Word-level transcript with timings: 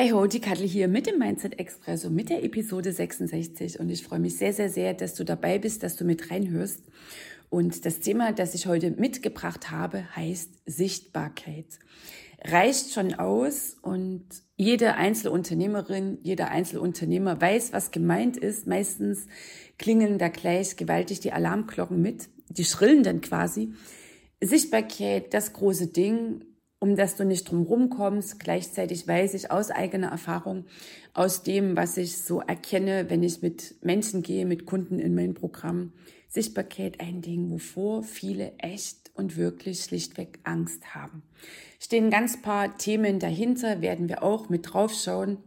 Hey 0.00 0.10
ho, 0.10 0.28
die 0.28 0.38
Kattel 0.40 0.64
hier 0.64 0.86
mit 0.86 1.08
dem 1.08 1.18
Mindset 1.18 1.58
Expresso 1.58 2.08
mit 2.08 2.30
der 2.30 2.44
Episode 2.44 2.92
66 2.92 3.80
und 3.80 3.90
ich 3.90 4.04
freue 4.04 4.20
mich 4.20 4.36
sehr, 4.36 4.52
sehr, 4.52 4.70
sehr, 4.70 4.94
dass 4.94 5.14
du 5.14 5.24
dabei 5.24 5.58
bist, 5.58 5.82
dass 5.82 5.96
du 5.96 6.04
mit 6.04 6.30
reinhörst. 6.30 6.84
Und 7.50 7.84
das 7.84 7.98
Thema, 7.98 8.30
das 8.30 8.54
ich 8.54 8.68
heute 8.68 8.92
mitgebracht 8.92 9.72
habe, 9.72 10.04
heißt 10.14 10.50
Sichtbarkeit. 10.66 11.80
Reicht 12.44 12.92
schon 12.92 13.14
aus 13.14 13.76
und 13.82 14.22
jede 14.54 14.94
Einzelunternehmerin, 14.94 16.18
jeder 16.22 16.52
Einzelunternehmer 16.52 17.40
weiß, 17.40 17.72
was 17.72 17.90
gemeint 17.90 18.36
ist. 18.36 18.68
Meistens 18.68 19.26
klingen 19.78 20.16
da 20.18 20.28
gleich 20.28 20.76
gewaltig 20.76 21.18
die 21.18 21.32
Alarmglocken 21.32 22.00
mit, 22.00 22.28
die 22.50 22.64
schrillen 22.64 23.02
dann 23.02 23.20
quasi. 23.20 23.72
Sichtbarkeit, 24.40 25.34
das 25.34 25.54
große 25.54 25.88
Ding, 25.88 26.44
um 26.80 26.96
das 26.96 27.16
du 27.16 27.24
nicht 27.24 27.50
drum 27.50 27.90
kommst. 27.90 28.38
Gleichzeitig 28.38 29.06
weiß 29.06 29.34
ich 29.34 29.50
aus 29.50 29.70
eigener 29.70 30.08
Erfahrung, 30.08 30.66
aus 31.12 31.42
dem, 31.42 31.76
was 31.76 31.96
ich 31.96 32.18
so 32.18 32.40
erkenne, 32.40 33.10
wenn 33.10 33.22
ich 33.22 33.42
mit 33.42 33.76
Menschen 33.82 34.22
gehe, 34.22 34.46
mit 34.46 34.66
Kunden 34.66 34.98
in 34.98 35.14
mein 35.14 35.34
Programm, 35.34 35.92
Sichtbarkeit 36.28 37.00
ein 37.00 37.22
Ding, 37.22 37.50
wovor 37.50 38.02
viele 38.02 38.52
echt 38.58 39.10
und 39.14 39.36
wirklich 39.36 39.80
schlichtweg 39.80 40.38
Angst 40.44 40.94
haben. 40.94 41.22
Stehen 41.80 42.10
ganz 42.10 42.40
paar 42.42 42.76
Themen 42.76 43.18
dahinter, 43.18 43.80
werden 43.80 44.08
wir 44.08 44.22
auch 44.22 44.48
mit 44.48 44.72
draufschauen. 44.72 45.38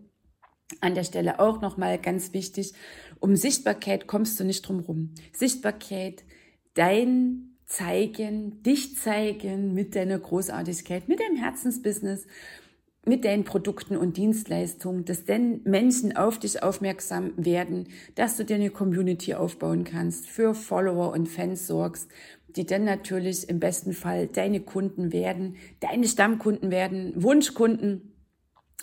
An 0.79 0.95
der 0.95 1.03
Stelle 1.03 1.39
auch 1.39 1.61
nochmal 1.61 1.99
ganz 1.99 2.33
wichtig, 2.33 2.73
um 3.19 3.35
Sichtbarkeit 3.35 4.07
kommst 4.07 4.39
du 4.39 4.43
nicht 4.43 4.67
drum 4.67 4.79
rum. 4.79 5.13
Sichtbarkeit, 5.33 6.23
dein 6.73 7.50
zeigen, 7.71 8.61
dich 8.63 8.97
zeigen 8.97 9.73
mit 9.73 9.95
deiner 9.95 10.19
Großartigkeit, 10.19 11.07
mit 11.07 11.19
deinem 11.21 11.37
Herzensbusiness, 11.37 12.27
mit 13.05 13.23
deinen 13.25 13.45
Produkten 13.45 13.95
und 13.95 14.17
Dienstleistungen, 14.17 15.05
dass 15.05 15.23
denn 15.23 15.61
Menschen 15.63 16.15
auf 16.15 16.37
dich 16.37 16.61
aufmerksam 16.61 17.31
werden, 17.37 17.87
dass 18.15 18.37
du 18.37 18.45
dir 18.45 18.57
eine 18.57 18.69
Community 18.69 19.33
aufbauen 19.33 19.85
kannst, 19.85 20.27
für 20.27 20.53
Follower 20.53 21.13
und 21.13 21.27
Fans 21.27 21.65
sorgst, 21.65 22.09
die 22.55 22.65
dann 22.65 22.83
natürlich 22.83 23.49
im 23.49 23.59
besten 23.59 23.93
Fall 23.93 24.27
deine 24.27 24.59
Kunden 24.59 25.13
werden, 25.13 25.55
deine 25.79 26.07
Stammkunden 26.07 26.69
werden, 26.69 27.13
Wunschkunden. 27.15 28.13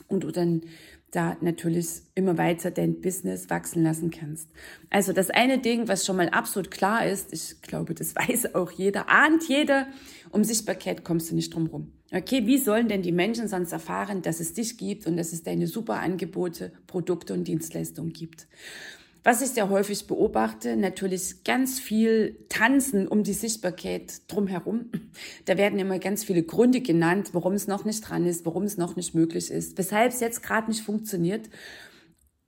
Und 0.08 0.24
du 0.24 0.30
dann 0.30 0.62
da 1.10 1.36
natürlich 1.40 2.02
immer 2.14 2.36
weiter 2.36 2.70
dein 2.70 3.00
Business 3.00 3.48
wachsen 3.48 3.82
lassen 3.82 4.10
kannst. 4.10 4.48
Also 4.90 5.12
das 5.12 5.30
eine 5.30 5.58
Ding, 5.58 5.88
was 5.88 6.04
schon 6.04 6.16
mal 6.16 6.28
absolut 6.28 6.70
klar 6.70 7.06
ist, 7.06 7.32
ich 7.32 7.62
glaube, 7.62 7.94
das 7.94 8.14
weiß 8.16 8.54
auch 8.54 8.70
jeder, 8.70 9.08
ahnt 9.08 9.48
jeder, 9.48 9.86
um 10.30 10.44
Sichtbarkeit 10.44 11.04
kommst 11.04 11.30
du 11.30 11.34
nicht 11.34 11.54
drum 11.54 11.66
rum. 11.66 11.92
Okay, 12.10 12.46
wie 12.46 12.58
sollen 12.58 12.88
denn 12.88 13.02
die 13.02 13.12
Menschen 13.12 13.48
sonst 13.48 13.72
erfahren, 13.72 14.22
dass 14.22 14.40
es 14.40 14.54
dich 14.54 14.78
gibt 14.78 15.06
und 15.06 15.16
dass 15.16 15.32
es 15.32 15.42
deine 15.42 15.66
super 15.66 16.00
Angebote, 16.00 16.72
Produkte 16.86 17.34
und 17.34 17.44
Dienstleistungen 17.44 18.12
gibt? 18.12 18.46
Was 19.24 19.42
ich 19.42 19.50
sehr 19.50 19.68
häufig 19.68 20.06
beobachte, 20.06 20.76
natürlich 20.76 21.44
ganz 21.44 21.80
viel 21.80 22.46
Tanzen 22.48 23.08
um 23.08 23.24
die 23.24 23.32
Sichtbarkeit 23.34 24.22
drumherum. 24.28 24.90
Da 25.44 25.56
werden 25.56 25.78
immer 25.78 25.98
ganz 25.98 26.24
viele 26.24 26.42
Gründe 26.42 26.80
genannt, 26.80 27.30
warum 27.32 27.54
es 27.54 27.66
noch 27.66 27.84
nicht 27.84 28.08
dran 28.08 28.24
ist, 28.26 28.46
warum 28.46 28.62
es 28.62 28.76
noch 28.76 28.96
nicht 28.96 29.14
möglich 29.14 29.50
ist, 29.50 29.76
weshalb 29.76 30.12
es 30.12 30.20
jetzt 30.20 30.42
gerade 30.42 30.68
nicht 30.68 30.82
funktioniert 30.82 31.50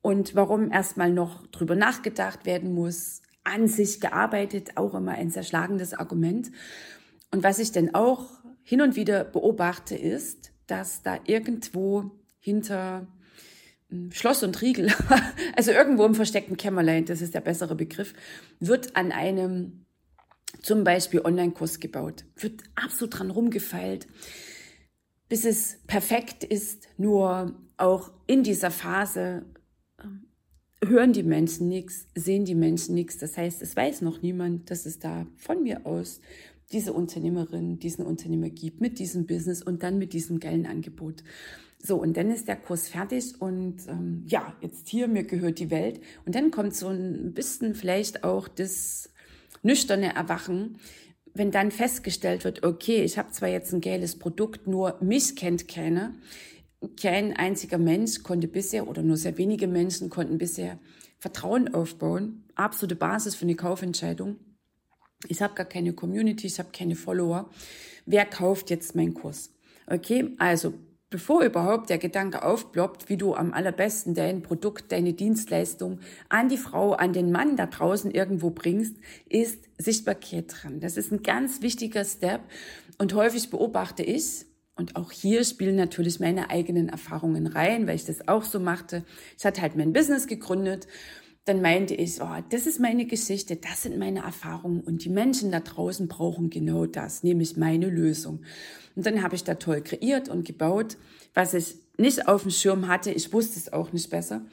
und 0.02 0.34
warum 0.34 0.70
erstmal 0.70 1.12
noch 1.12 1.46
drüber 1.48 1.74
nachgedacht 1.74 2.46
werden 2.46 2.72
muss, 2.72 3.22
an 3.44 3.68
sich 3.68 4.00
gearbeitet, 4.00 4.76
auch 4.76 4.94
immer 4.94 5.12
ein 5.12 5.30
sehr 5.30 5.42
schlagendes 5.42 5.94
Argument. 5.94 6.50
Und 7.32 7.42
was 7.42 7.58
ich 7.58 7.72
denn 7.72 7.94
auch 7.94 8.26
hin 8.62 8.80
und 8.80 8.96
wieder 8.96 9.24
beobachte, 9.24 9.96
ist, 9.96 10.52
dass 10.66 11.02
da 11.02 11.18
irgendwo 11.24 12.10
hinter 12.38 13.06
Schloss 14.10 14.42
und 14.42 14.60
Riegel, 14.62 14.92
also 15.56 15.72
irgendwo 15.72 16.04
im 16.04 16.14
versteckten 16.14 16.56
Kämmerlein, 16.56 17.04
das 17.04 17.20
ist 17.20 17.34
der 17.34 17.40
bessere 17.40 17.74
Begriff, 17.74 18.14
wird 18.60 18.96
an 18.96 19.12
einem 19.12 19.84
zum 20.62 20.84
Beispiel 20.84 21.20
Online-Kurs 21.20 21.80
gebaut, 21.80 22.24
wird 22.36 22.62
absolut 22.74 23.18
dran 23.18 23.30
rumgefeilt, 23.30 24.06
bis 25.28 25.44
es 25.44 25.78
perfekt 25.86 26.44
ist, 26.44 26.88
nur 26.98 27.54
auch 27.76 28.12
in 28.26 28.42
dieser 28.42 28.70
Phase 28.70 29.44
ähm, 30.02 30.26
hören 30.84 31.12
die 31.12 31.22
Menschen 31.22 31.68
nichts, 31.68 32.08
sehen 32.14 32.44
die 32.44 32.54
Menschen 32.54 32.94
nichts. 32.94 33.18
Das 33.18 33.36
heißt, 33.36 33.62
es 33.62 33.76
weiß 33.76 34.02
noch 34.02 34.22
niemand, 34.22 34.70
dass 34.70 34.86
es 34.86 34.98
da 34.98 35.26
von 35.36 35.62
mir 35.62 35.86
aus 35.86 36.20
diese 36.72 36.92
Unternehmerin, 36.92 37.78
diesen 37.78 38.04
Unternehmer 38.04 38.50
gibt 38.50 38.80
mit 38.80 38.98
diesem 38.98 39.26
Business 39.26 39.62
und 39.62 39.82
dann 39.82 39.98
mit 39.98 40.12
diesem 40.12 40.40
geilen 40.40 40.66
Angebot. 40.66 41.22
So, 41.82 41.96
und 41.96 42.16
dann 42.16 42.30
ist 42.30 42.46
der 42.46 42.56
Kurs 42.56 42.88
fertig 42.88 43.40
und 43.40 43.88
ähm, 43.88 44.24
ja, 44.26 44.54
jetzt 44.60 44.88
hier, 44.88 45.08
mir 45.08 45.24
gehört 45.24 45.58
die 45.58 45.70
Welt. 45.70 46.00
Und 46.26 46.34
dann 46.34 46.50
kommt 46.50 46.74
so 46.76 46.88
ein 46.88 47.32
bisschen 47.32 47.74
vielleicht 47.74 48.22
auch 48.22 48.48
das 48.48 49.08
nüchterne 49.62 50.14
Erwachen, 50.14 50.76
wenn 51.32 51.50
dann 51.50 51.70
festgestellt 51.70 52.44
wird, 52.44 52.64
okay, 52.64 53.02
ich 53.02 53.16
habe 53.16 53.30
zwar 53.30 53.48
jetzt 53.48 53.72
ein 53.72 53.80
geiles 53.80 54.18
Produkt, 54.18 54.66
nur 54.66 54.98
mich 55.00 55.36
kennt 55.36 55.68
keiner. 55.68 56.14
Kein 57.00 57.34
einziger 57.36 57.78
Mensch 57.78 58.22
konnte 58.22 58.48
bisher 58.48 58.88
oder 58.88 59.02
nur 59.02 59.16
sehr 59.16 59.38
wenige 59.38 59.66
Menschen 59.66 60.10
konnten 60.10 60.38
bisher 60.38 60.78
Vertrauen 61.18 61.72
aufbauen. 61.72 62.44
Absolute 62.56 62.96
Basis 62.96 63.34
für 63.34 63.44
eine 63.44 63.54
Kaufentscheidung. 63.54 64.36
Ich 65.28 65.40
habe 65.40 65.54
gar 65.54 65.66
keine 65.66 65.92
Community, 65.92 66.46
ich 66.46 66.58
habe 66.58 66.70
keine 66.72 66.96
Follower. 66.96 67.50
Wer 68.06 68.24
kauft 68.24 68.70
jetzt 68.70 68.94
meinen 68.96 69.14
Kurs? 69.14 69.52
Okay, 69.86 70.34
also 70.38 70.74
bevor 71.10 71.42
überhaupt 71.42 71.90
der 71.90 71.98
Gedanke 71.98 72.44
aufploppt, 72.44 73.08
wie 73.08 73.16
du 73.16 73.34
am 73.34 73.52
allerbesten 73.52 74.14
dein 74.14 74.42
Produkt, 74.42 74.92
deine 74.92 75.12
Dienstleistung 75.12 75.98
an 76.28 76.48
die 76.48 76.56
Frau, 76.56 76.92
an 76.92 77.12
den 77.12 77.32
Mann 77.32 77.56
da 77.56 77.66
draußen 77.66 78.10
irgendwo 78.12 78.50
bringst, 78.50 78.96
ist 79.28 79.64
Sichtbarkeit 79.76 80.46
dran. 80.48 80.80
Das 80.80 80.96
ist 80.96 81.12
ein 81.12 81.22
ganz 81.22 81.62
wichtiger 81.62 82.04
Step 82.04 82.40
und 82.98 83.14
häufig 83.14 83.50
beobachte 83.50 84.02
ich, 84.02 84.46
und 84.76 84.96
auch 84.96 85.12
hier 85.12 85.44
spielen 85.44 85.76
natürlich 85.76 86.20
meine 86.20 86.48
eigenen 86.48 86.88
Erfahrungen 86.88 87.46
rein, 87.46 87.86
weil 87.86 87.96
ich 87.96 88.06
das 88.06 88.28
auch 88.28 88.44
so 88.44 88.58
machte. 88.58 89.04
Ich 89.36 89.44
hatte 89.44 89.60
halt 89.60 89.76
mein 89.76 89.92
Business 89.92 90.26
gegründet 90.26 90.86
dann 91.44 91.62
meinte 91.62 91.94
ich, 91.94 92.20
oh, 92.20 92.36
das 92.50 92.66
ist 92.66 92.80
meine 92.80 93.06
Geschichte, 93.06 93.56
das 93.56 93.82
sind 93.82 93.98
meine 93.98 94.20
Erfahrungen 94.20 94.80
und 94.80 95.04
die 95.04 95.08
Menschen 95.08 95.50
da 95.50 95.60
draußen 95.60 96.06
brauchen 96.06 96.50
genau 96.50 96.86
das, 96.86 97.22
nämlich 97.22 97.56
meine 97.56 97.88
Lösung. 97.88 98.42
Und 98.94 99.06
dann 99.06 99.22
habe 99.22 99.34
ich 99.34 99.44
da 99.44 99.54
toll 99.54 99.80
kreiert 99.80 100.28
und 100.28 100.44
gebaut, 100.44 100.96
was 101.34 101.54
ich 101.54 101.76
nicht 101.96 102.28
auf 102.28 102.42
dem 102.42 102.50
Schirm 102.50 102.88
hatte, 102.88 103.10
ich 103.10 103.32
wusste 103.32 103.58
es 103.58 103.72
auch 103.72 103.92
nicht 103.92 104.10
besser, 104.10 104.46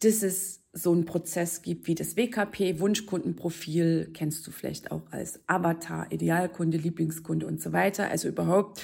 dass 0.00 0.22
es 0.22 0.60
so 0.72 0.92
einen 0.92 1.04
Prozess 1.04 1.62
gibt 1.62 1.88
wie 1.88 1.94
das 1.94 2.16
WKP, 2.16 2.78
Wunschkundenprofil, 2.78 4.10
kennst 4.14 4.46
du 4.46 4.50
vielleicht 4.50 4.92
auch 4.92 5.02
als 5.10 5.40
Avatar, 5.46 6.10
Idealkunde, 6.12 6.78
Lieblingskunde 6.78 7.46
und 7.46 7.60
so 7.60 7.72
weiter. 7.72 8.08
Also 8.08 8.28
überhaupt 8.28 8.80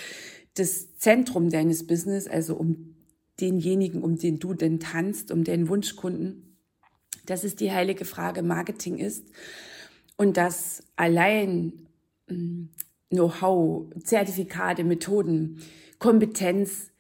das 0.54 0.96
Zentrum 0.96 1.48
deines 1.48 1.86
Business, 1.86 2.26
also 2.26 2.56
um 2.56 2.96
denjenigen, 3.40 4.02
um 4.02 4.18
den 4.18 4.38
du 4.38 4.54
denn 4.54 4.80
tanzt, 4.80 5.30
um 5.30 5.44
den 5.44 5.68
Wunschkunden 5.68 6.45
dass 7.26 7.44
es 7.44 7.56
die 7.56 7.72
heilige 7.72 8.04
Frage 8.04 8.42
Marketing 8.42 8.98
ist 8.98 9.24
und 10.16 10.36
dass 10.36 10.82
allein 10.96 11.72
hm, 12.28 12.70
Know-how, 13.10 13.86
Zertifikate, 14.02 14.82
Methoden, 14.82 15.62
Kompetenz 15.98 16.90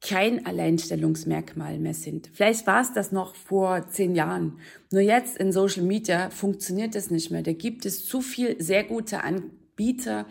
kein 0.00 0.46
Alleinstellungsmerkmal 0.46 1.78
mehr 1.78 1.94
sind. 1.94 2.30
Vielleicht 2.32 2.66
war 2.66 2.82
es 2.82 2.92
das 2.92 3.10
noch 3.10 3.34
vor 3.34 3.88
zehn 3.88 4.14
Jahren. 4.14 4.58
Nur 4.92 5.02
jetzt 5.02 5.36
in 5.38 5.50
Social 5.50 5.82
Media 5.82 6.30
funktioniert 6.30 6.94
das 6.94 7.10
nicht 7.10 7.30
mehr. 7.30 7.42
Da 7.42 7.52
gibt 7.52 7.84
es 7.84 8.06
zu 8.06 8.20
viel 8.20 8.60
sehr 8.62 8.84
gute 8.84 9.24
Anbieter 9.24 10.26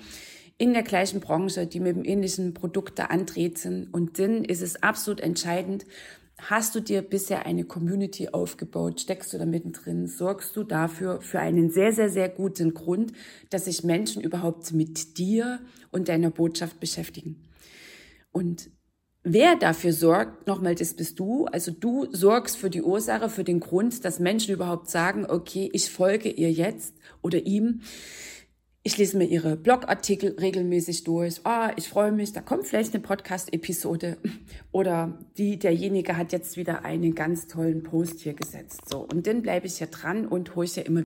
in 0.57 0.73
der 0.73 0.83
gleichen 0.83 1.19
Branche, 1.19 1.67
die 1.67 1.79
mit 1.79 1.95
dem 1.95 2.05
ähnlichen 2.05 2.53
Produkt 2.53 2.97
da 2.97 3.05
antreten. 3.05 3.89
Und 3.91 4.19
dann 4.19 4.45
ist 4.45 4.61
es 4.61 4.81
absolut 4.81 5.19
entscheidend, 5.19 5.85
Hast 6.39 6.75
du 6.75 6.79
dir 6.79 7.01
bisher 7.01 7.45
eine 7.45 7.63
Community 7.63 8.29
aufgebaut? 8.29 9.01
Steckst 9.01 9.33
du 9.33 9.39
da 9.39 9.45
mittendrin? 9.45 10.05
Sorgst 10.07 10.55
du 10.55 10.63
dafür 10.63 11.19
für 11.19 11.39
einen 11.39 11.71
sehr, 11.71 11.91
sehr, 11.93 12.09
sehr 12.09 12.29
guten 12.29 12.75
Grund, 12.75 13.11
dass 13.49 13.65
sich 13.65 13.83
Menschen 13.83 14.21
überhaupt 14.21 14.71
mit 14.71 15.17
dir 15.17 15.59
und 15.91 16.09
deiner 16.09 16.29
Botschaft 16.29 16.79
beschäftigen? 16.79 17.43
Und 18.31 18.69
wer 19.23 19.55
dafür 19.55 19.93
sorgt, 19.93 20.45
nochmal, 20.45 20.75
das 20.75 20.93
bist 20.93 21.19
du. 21.19 21.45
Also 21.45 21.71
du 21.71 22.07
sorgst 22.11 22.55
für 22.55 22.69
die 22.69 22.83
Ursache, 22.83 23.29
für 23.29 23.43
den 23.43 23.59
Grund, 23.59 24.05
dass 24.05 24.19
Menschen 24.19 24.53
überhaupt 24.53 24.91
sagen, 24.91 25.25
okay, 25.27 25.71
ich 25.73 25.89
folge 25.89 26.29
ihr 26.29 26.51
jetzt 26.51 26.93
oder 27.23 27.47
ihm 27.47 27.81
ich 28.87 28.97
lese 28.97 29.17
mir 29.17 29.25
ihre 29.25 29.57
Blogartikel 29.57 30.37
regelmäßig 30.39 31.03
durch. 31.03 31.41
Ah, 31.43 31.73
ich 31.75 31.89
freue 31.89 32.13
mich, 32.13 32.31
da 32.31 32.39
kommt 32.39 32.65
vielleicht 32.65 32.93
eine 32.93 33.03
Podcast-Episode. 33.03 34.17
Oder 34.71 35.19
die, 35.37 35.59
derjenige 35.59 36.15
hat 36.15 36.31
jetzt 36.31 36.55
wieder 36.55 36.85
einen 36.85 37.13
ganz 37.13 37.47
tollen 37.47 37.83
Post 37.83 38.21
hier 38.21 38.33
gesetzt. 38.33 38.79
So, 38.89 38.99
und 38.99 39.27
dann 39.27 39.41
bleibe 39.41 39.67
ich 39.67 39.79
hier 39.79 39.87
dran 39.87 40.25
und 40.25 40.55
hole 40.55 40.65
ich 40.65 40.77
ja 40.77 40.83
immer 40.83 41.03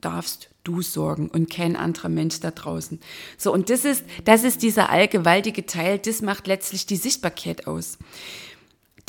darfst 0.00 0.48
du 0.64 0.80
sorgen 0.80 1.28
und 1.28 1.50
kein 1.50 1.76
anderer 1.76 2.08
Mensch 2.08 2.40
da 2.40 2.50
draußen. 2.50 2.98
So, 3.36 3.52
und 3.52 3.68
das 3.68 3.84
ist, 3.84 4.04
das 4.24 4.42
ist 4.42 4.62
dieser 4.62 4.88
allgewaltige 4.88 5.66
Teil, 5.66 5.98
das 5.98 6.22
macht 6.22 6.46
letztlich 6.46 6.86
die 6.86 6.96
Sichtbarkeit 6.96 7.66
aus. 7.66 7.98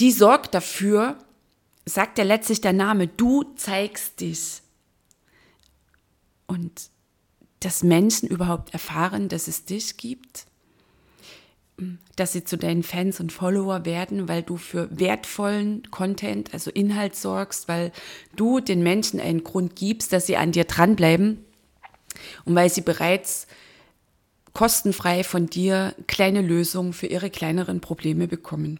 Die 0.01 0.11
sorgt 0.11 0.53
dafür, 0.53 1.17
sagt 1.85 2.17
ja 2.17 2.25
letztlich 2.25 2.59
der 2.59 2.73
Name, 2.73 3.07
du 3.07 3.43
zeigst 3.55 4.19
dich 4.19 4.62
und 6.53 6.89
dass 7.59 7.81
Menschen 7.81 8.29
überhaupt 8.29 8.73
erfahren, 8.73 9.27
dass 9.27 9.47
es 9.47 9.65
dich 9.65 9.97
gibt, 9.97 10.45
dass 12.15 12.33
sie 12.33 12.43
zu 12.43 12.57
deinen 12.57 12.83
Fans 12.83 13.19
und 13.19 13.31
Follower 13.31 13.85
werden, 13.85 14.27
weil 14.27 14.43
du 14.43 14.57
für 14.57 14.87
wertvollen 14.91 15.89
Content, 15.89 16.53
also 16.53 16.69
Inhalt 16.69 17.15
sorgst, 17.15 17.67
weil 17.67 17.91
du 18.35 18.59
den 18.59 18.83
Menschen 18.83 19.19
einen 19.19 19.43
Grund 19.43 19.75
gibst, 19.75 20.13
dass 20.13 20.27
sie 20.27 20.37
an 20.37 20.51
dir 20.51 20.65
dranbleiben 20.65 21.43
und 22.45 22.53
weil 22.53 22.69
sie 22.69 22.81
bereits 22.81 23.47
kostenfrei 24.53 25.23
von 25.23 25.47
dir 25.47 25.95
kleine 26.05 26.41
Lösungen 26.41 26.93
für 26.93 27.07
ihre 27.07 27.31
kleineren 27.31 27.81
Probleme 27.81 28.27
bekommen. 28.27 28.79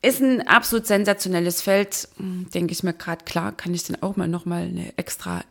Ist 0.00 0.20
ein 0.20 0.46
absolut 0.46 0.86
sensationelles 0.86 1.60
Feld, 1.60 2.08
denke 2.18 2.72
ich 2.72 2.84
mir 2.84 2.92
gerade 2.92 3.24
klar, 3.24 3.50
kann 3.50 3.74
ich 3.74 3.82
dann 3.82 4.00
auch 4.00 4.16
mal 4.16 4.28
nochmal 4.28 4.62
eine 4.62 4.96
extra 4.96 5.42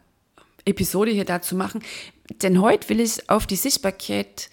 Episode 0.66 1.12
hier 1.12 1.26
dazu 1.26 1.56
machen. 1.56 1.84
Denn 2.42 2.62
heute 2.62 2.90
will 2.90 3.00
ich 3.00 3.30
auf 3.30 3.48
die 3.48 3.56
Sichtbarkeit 3.56 4.50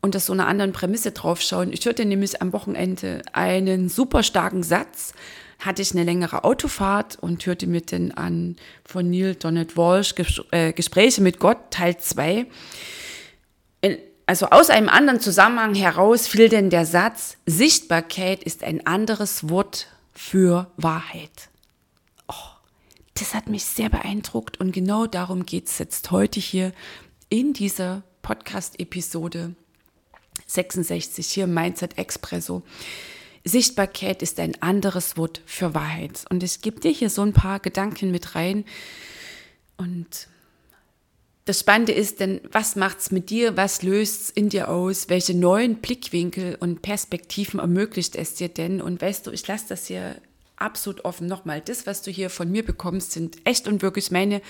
unter 0.00 0.20
so 0.20 0.32
einer 0.32 0.46
anderen 0.46 0.72
Prämisse 0.72 1.12
draufschauen. 1.12 1.72
Ich 1.72 1.84
hörte 1.84 2.04
nämlich 2.04 2.40
am 2.40 2.52
Wochenende 2.52 3.22
einen 3.32 3.88
super 3.88 4.22
starken 4.22 4.62
Satz, 4.62 5.12
hatte 5.58 5.82
ich 5.82 5.92
eine 5.92 6.04
längere 6.04 6.44
Autofahrt 6.44 7.18
und 7.20 7.44
hörte 7.44 7.66
mir 7.66 7.80
dann 7.80 8.12
an 8.12 8.56
von 8.84 9.10
Neil 9.10 9.34
Donald 9.34 9.76
Walsh 9.76 10.14
äh, 10.52 10.72
Gespräche 10.72 11.20
mit 11.20 11.40
Gott 11.40 11.58
Teil 11.70 11.98
2. 11.98 12.46
Also 14.26 14.46
aus 14.50 14.70
einem 14.70 14.88
anderen 14.88 15.20
Zusammenhang 15.20 15.74
heraus 15.74 16.28
fiel 16.28 16.48
denn 16.48 16.70
der 16.70 16.84
Satz, 16.84 17.38
Sichtbarkeit 17.46 18.44
ist 18.44 18.62
ein 18.62 18.86
anderes 18.86 19.48
Wort 19.48 19.88
für 20.12 20.70
Wahrheit 20.76 21.48
das 23.20 23.34
hat 23.34 23.48
mich 23.48 23.64
sehr 23.64 23.88
beeindruckt 23.88 24.60
und 24.60 24.72
genau 24.72 25.06
darum 25.06 25.44
geht 25.44 25.66
es 25.66 25.78
jetzt 25.78 26.10
heute 26.10 26.40
hier 26.40 26.72
in 27.28 27.52
dieser 27.52 28.02
Podcast-Episode 28.22 29.54
66 30.46 31.26
hier 31.26 31.46
Mindset 31.46 31.98
Expresso. 31.98 32.62
Sichtbarkeit 33.44 34.22
ist 34.22 34.38
ein 34.40 34.60
anderes 34.62 35.16
Wort 35.16 35.42
für 35.46 35.74
Wahrheit. 35.74 36.24
Und 36.30 36.42
ich 36.42 36.60
gebe 36.60 36.80
dir 36.80 36.90
hier 36.90 37.10
so 37.10 37.22
ein 37.22 37.32
paar 37.32 37.60
Gedanken 37.60 38.10
mit 38.10 38.34
rein. 38.34 38.64
Und 39.76 40.28
das 41.44 41.60
Spannende 41.60 41.92
ist 41.92 42.20
denn, 42.20 42.40
was 42.52 42.76
macht 42.76 42.98
es 42.98 43.10
mit 43.10 43.30
dir? 43.30 43.56
Was 43.56 43.82
löst 43.82 44.22
es 44.22 44.30
in 44.30 44.48
dir 44.48 44.68
aus? 44.68 45.08
Welche 45.08 45.34
neuen 45.34 45.76
Blickwinkel 45.76 46.56
und 46.60 46.82
Perspektiven 46.82 47.58
ermöglicht 47.58 48.16
es 48.16 48.34
dir 48.34 48.48
denn? 48.48 48.80
Und 48.80 49.00
weißt 49.00 49.26
du, 49.26 49.30
ich 49.30 49.46
lasse 49.46 49.66
das 49.68 49.86
hier 49.86 50.16
absolut 50.60 51.04
offen. 51.04 51.26
Nochmal, 51.26 51.60
das, 51.60 51.86
was 51.86 52.02
du 52.02 52.10
hier 52.10 52.30
von 52.30 52.50
mir 52.50 52.64
bekommst, 52.64 53.12
sind 53.12 53.36
echt 53.44 53.68
und 53.68 53.82
wirklich 53.82 54.10
meine 54.10 54.40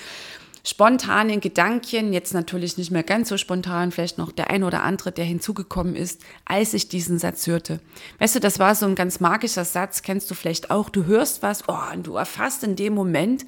spontanen 0.65 1.41
Gedanken, 1.41 2.13
jetzt 2.13 2.35
natürlich 2.35 2.77
nicht 2.77 2.91
mehr 2.91 3.03
ganz 3.03 3.29
so 3.29 3.37
spontan, 3.37 3.91
vielleicht 3.91 4.19
noch 4.19 4.33
der 4.33 4.51
ein 4.51 4.65
oder 4.65 4.83
andere, 4.83 5.13
der 5.13 5.25
hinzugekommen 5.25 5.97
ist, 5.97 6.23
als 6.45 6.75
ich 6.75 6.89
diesen 6.89 7.19
Satz 7.19 7.47
hörte. 7.47 7.81
Weißt 8.19 8.35
du, 8.35 8.41
das 8.41 8.59
war 8.59 8.75
so 8.75 8.87
ein 8.87 8.95
ganz 8.95 9.21
magischer 9.21 9.65
Satz, 9.65 10.03
kennst 10.03 10.31
du 10.31 10.35
vielleicht 10.35 10.71
auch, 10.71 10.91
du 10.91 11.07
hörst 11.07 11.43
was, 11.43 11.69
oh, 11.69 11.93
und 11.95 12.07
du 12.07 12.17
erfasst 12.17 12.65
in 12.65 12.77
dem 12.77 12.95
Moment, 12.95 13.47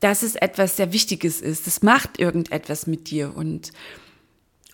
dass 0.00 0.22
es 0.22 0.34
etwas 0.34 0.76
sehr 0.76 0.92
Wichtiges 0.92 1.42
ist. 1.42 1.66
Das 1.66 1.82
macht 1.82 2.18
irgendetwas 2.18 2.86
mit 2.86 3.10
dir 3.10 3.36
und 3.36 3.72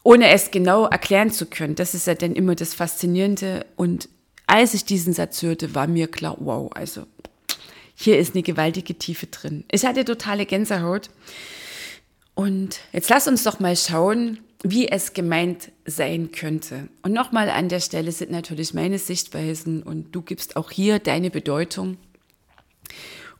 ohne 0.04 0.28
es 0.28 0.52
genau 0.52 0.86
erklären 0.86 1.32
zu 1.32 1.46
können, 1.46 1.74
das 1.74 1.94
ist 1.94 2.06
ja 2.06 2.14
dann 2.14 2.36
immer 2.36 2.54
das 2.54 2.74
Faszinierende 2.74 3.66
und 3.74 4.08
als 4.46 4.74
ich 4.74 4.84
diesen 4.84 5.12
Satz 5.12 5.42
hörte, 5.42 5.74
war 5.74 5.86
mir 5.86 6.08
klar, 6.08 6.36
wow, 6.38 6.70
also 6.72 7.06
hier 7.94 8.18
ist 8.18 8.34
eine 8.34 8.42
gewaltige 8.42 8.94
Tiefe 8.94 9.26
drin. 9.26 9.64
Ich 9.70 9.84
hatte 9.84 10.04
totale 10.04 10.46
Gänsehaut. 10.46 11.10
Und 12.34 12.80
jetzt 12.92 13.08
lass 13.08 13.26
uns 13.26 13.42
doch 13.44 13.60
mal 13.60 13.74
schauen, 13.76 14.40
wie 14.62 14.88
es 14.88 15.14
gemeint 15.14 15.72
sein 15.86 16.32
könnte. 16.32 16.88
Und 17.02 17.12
nochmal 17.12 17.48
an 17.48 17.68
der 17.68 17.80
Stelle 17.80 18.12
sind 18.12 18.30
natürlich 18.30 18.74
meine 18.74 18.98
Sichtweisen 18.98 19.82
und 19.82 20.14
du 20.14 20.20
gibst 20.22 20.56
auch 20.56 20.70
hier 20.70 20.98
deine 20.98 21.30
Bedeutung. 21.30 21.96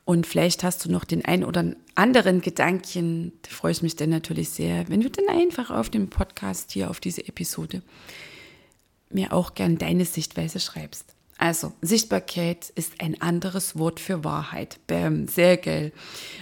Und 0.03 0.25
vielleicht 0.25 0.63
hast 0.63 0.85
du 0.85 0.91
noch 0.91 1.03
den 1.03 1.25
einen 1.25 1.43
oder 1.43 1.75
anderen 1.93 2.41
Gedanken, 2.41 3.33
da 3.43 3.49
freue 3.51 3.73
ich 3.73 3.81
mich 3.81 3.95
dann 3.95 4.09
natürlich 4.09 4.49
sehr, 4.49 4.87
wenn 4.89 5.01
du 5.01 5.09
dann 5.09 5.27
einfach 5.27 5.69
auf 5.69 5.89
dem 5.89 6.09
Podcast 6.09 6.71
hier, 6.71 6.89
auf 6.89 6.99
diese 6.99 7.27
Episode 7.27 7.81
mir 9.09 9.33
auch 9.33 9.53
gern 9.53 9.77
deine 9.77 10.05
Sichtweise 10.05 10.59
schreibst. 10.59 11.17
Also, 11.37 11.71
Sichtbarkeit 11.81 12.71
ist 12.73 12.99
ein 12.99 13.21
anderes 13.21 13.77
Wort 13.77 13.99
für 13.99 14.23
Wahrheit. 14.23 14.79
Bäm, 14.87 15.27
sehr 15.27 15.57
geil. 15.57 15.91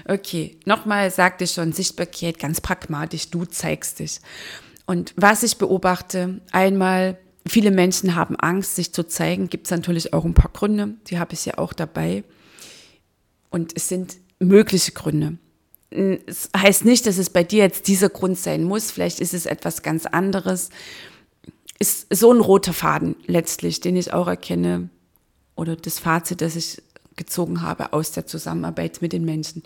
Okay, 0.07 0.57
nochmal 0.65 1.11
sagte 1.11 1.43
ich 1.43 1.51
schon, 1.51 1.73
Sichtbarkeit 1.73 2.39
ganz 2.39 2.61
pragmatisch, 2.61 3.29
du 3.29 3.43
zeigst 3.43 3.99
dich. 3.99 4.21
Und 4.85 5.13
was 5.17 5.43
ich 5.43 5.57
beobachte, 5.57 6.39
einmal, 6.51 7.17
viele 7.45 7.71
Menschen 7.71 8.15
haben 8.15 8.37
Angst, 8.37 8.75
sich 8.75 8.93
zu 8.93 9.03
zeigen, 9.03 9.49
gibt 9.49 9.67
es 9.67 9.71
natürlich 9.71 10.13
auch 10.13 10.23
ein 10.23 10.33
paar 10.33 10.51
Gründe, 10.51 10.93
die 11.07 11.19
habe 11.19 11.33
ich 11.33 11.45
ja 11.45 11.57
auch 11.57 11.73
dabei. 11.73 12.23
Und 13.49 13.73
es 13.75 13.89
sind 13.89 14.15
mögliche 14.39 14.93
Gründe. 14.93 15.37
Es 15.89 16.49
heißt 16.55 16.85
nicht, 16.85 17.05
dass 17.05 17.17
es 17.17 17.29
bei 17.29 17.43
dir 17.43 17.63
jetzt 17.63 17.87
dieser 17.87 18.09
Grund 18.09 18.37
sein 18.37 18.63
muss, 18.63 18.91
vielleicht 18.91 19.19
ist 19.19 19.33
es 19.33 19.45
etwas 19.45 19.81
ganz 19.81 20.05
anderes 20.05 20.69
ist 21.79 22.07
so 22.13 22.31
ein 22.31 22.39
roter 22.39 22.73
Faden 22.73 23.15
letztlich, 23.25 23.81
den 23.81 23.95
ich 23.95 24.13
auch 24.13 24.27
erkenne 24.27 24.89
oder 25.55 25.75
das 25.75 25.99
Fazit, 25.99 26.41
das 26.41 26.55
ich 26.55 26.81
gezogen 27.15 27.61
habe 27.61 27.93
aus 27.93 28.11
der 28.11 28.25
Zusammenarbeit 28.25 29.01
mit 29.01 29.13
den 29.13 29.25
Menschen. 29.25 29.63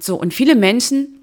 So, 0.00 0.16
und 0.16 0.32
viele 0.32 0.54
Menschen 0.54 1.18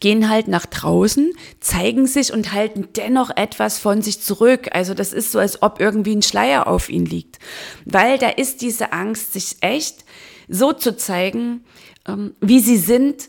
gehen 0.00 0.28
halt 0.28 0.48
nach 0.48 0.66
draußen, 0.66 1.32
zeigen 1.60 2.06
sich 2.06 2.32
und 2.32 2.52
halten 2.52 2.88
dennoch 2.96 3.30
etwas 3.36 3.78
von 3.78 4.02
sich 4.02 4.20
zurück. 4.20 4.68
Also 4.72 4.94
das 4.94 5.12
ist 5.12 5.32
so, 5.32 5.38
als 5.38 5.62
ob 5.62 5.80
irgendwie 5.80 6.14
ein 6.14 6.22
Schleier 6.22 6.66
auf 6.66 6.88
ihnen 6.88 7.06
liegt. 7.06 7.38
Weil 7.84 8.18
da 8.18 8.28
ist 8.28 8.62
diese 8.62 8.92
Angst, 8.92 9.32
sich 9.32 9.56
echt 9.60 10.04
so 10.48 10.72
zu 10.72 10.96
zeigen, 10.96 11.64
ähm, 12.06 12.34
wie 12.40 12.60
sie 12.60 12.78
sind, 12.78 13.28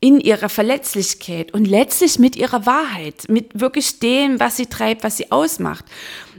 in 0.00 0.20
ihrer 0.20 0.48
Verletzlichkeit 0.48 1.54
und 1.54 1.64
letztlich 1.64 2.18
mit 2.18 2.36
ihrer 2.36 2.66
Wahrheit, 2.66 3.24
mit 3.28 3.58
wirklich 3.58 3.98
dem, 3.98 4.38
was 4.38 4.56
sie 4.56 4.66
treibt, 4.66 5.04
was 5.04 5.16
sie 5.16 5.32
ausmacht. 5.32 5.84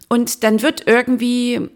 Und 0.10 0.44
dann 0.44 0.62
wird 0.62 0.86
irgendwie, 0.86 1.70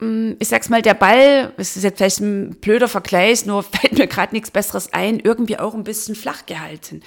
mm, 0.00 0.32
ich 0.38 0.48
sag's 0.48 0.68
mal, 0.68 0.82
der 0.82 0.94
Ball, 0.94 1.52
es 1.56 1.76
ist 1.76 1.84
jetzt 1.84 1.98
vielleicht 1.98 2.20
ein 2.20 2.56
blöder 2.56 2.88
Vergleich, 2.88 3.46
nur 3.46 3.62
fällt 3.62 3.96
mir 3.96 4.08
gerade 4.08 4.34
nichts 4.34 4.50
Besseres 4.50 4.92
ein, 4.92 5.20
irgendwie 5.20 5.58
auch 5.58 5.74
ein 5.74 5.84
bisschen 5.84 6.14
flach 6.14 6.46
gehalten. 6.46 7.02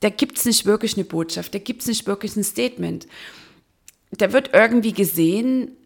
Da 0.00 0.08
gibt's 0.08 0.44
nicht 0.44 0.64
wirklich 0.64 0.94
eine 0.94 1.04
Botschaft, 1.04 1.54
da 1.54 1.58
gibt's 1.58 1.86
nicht 1.86 2.06
wirklich 2.06 2.36
ein 2.36 2.44
Statement. 2.44 3.06
Da 4.12 4.32
wird 4.32 4.50
irgendwie 4.54 4.92
gesehen, 4.92 5.76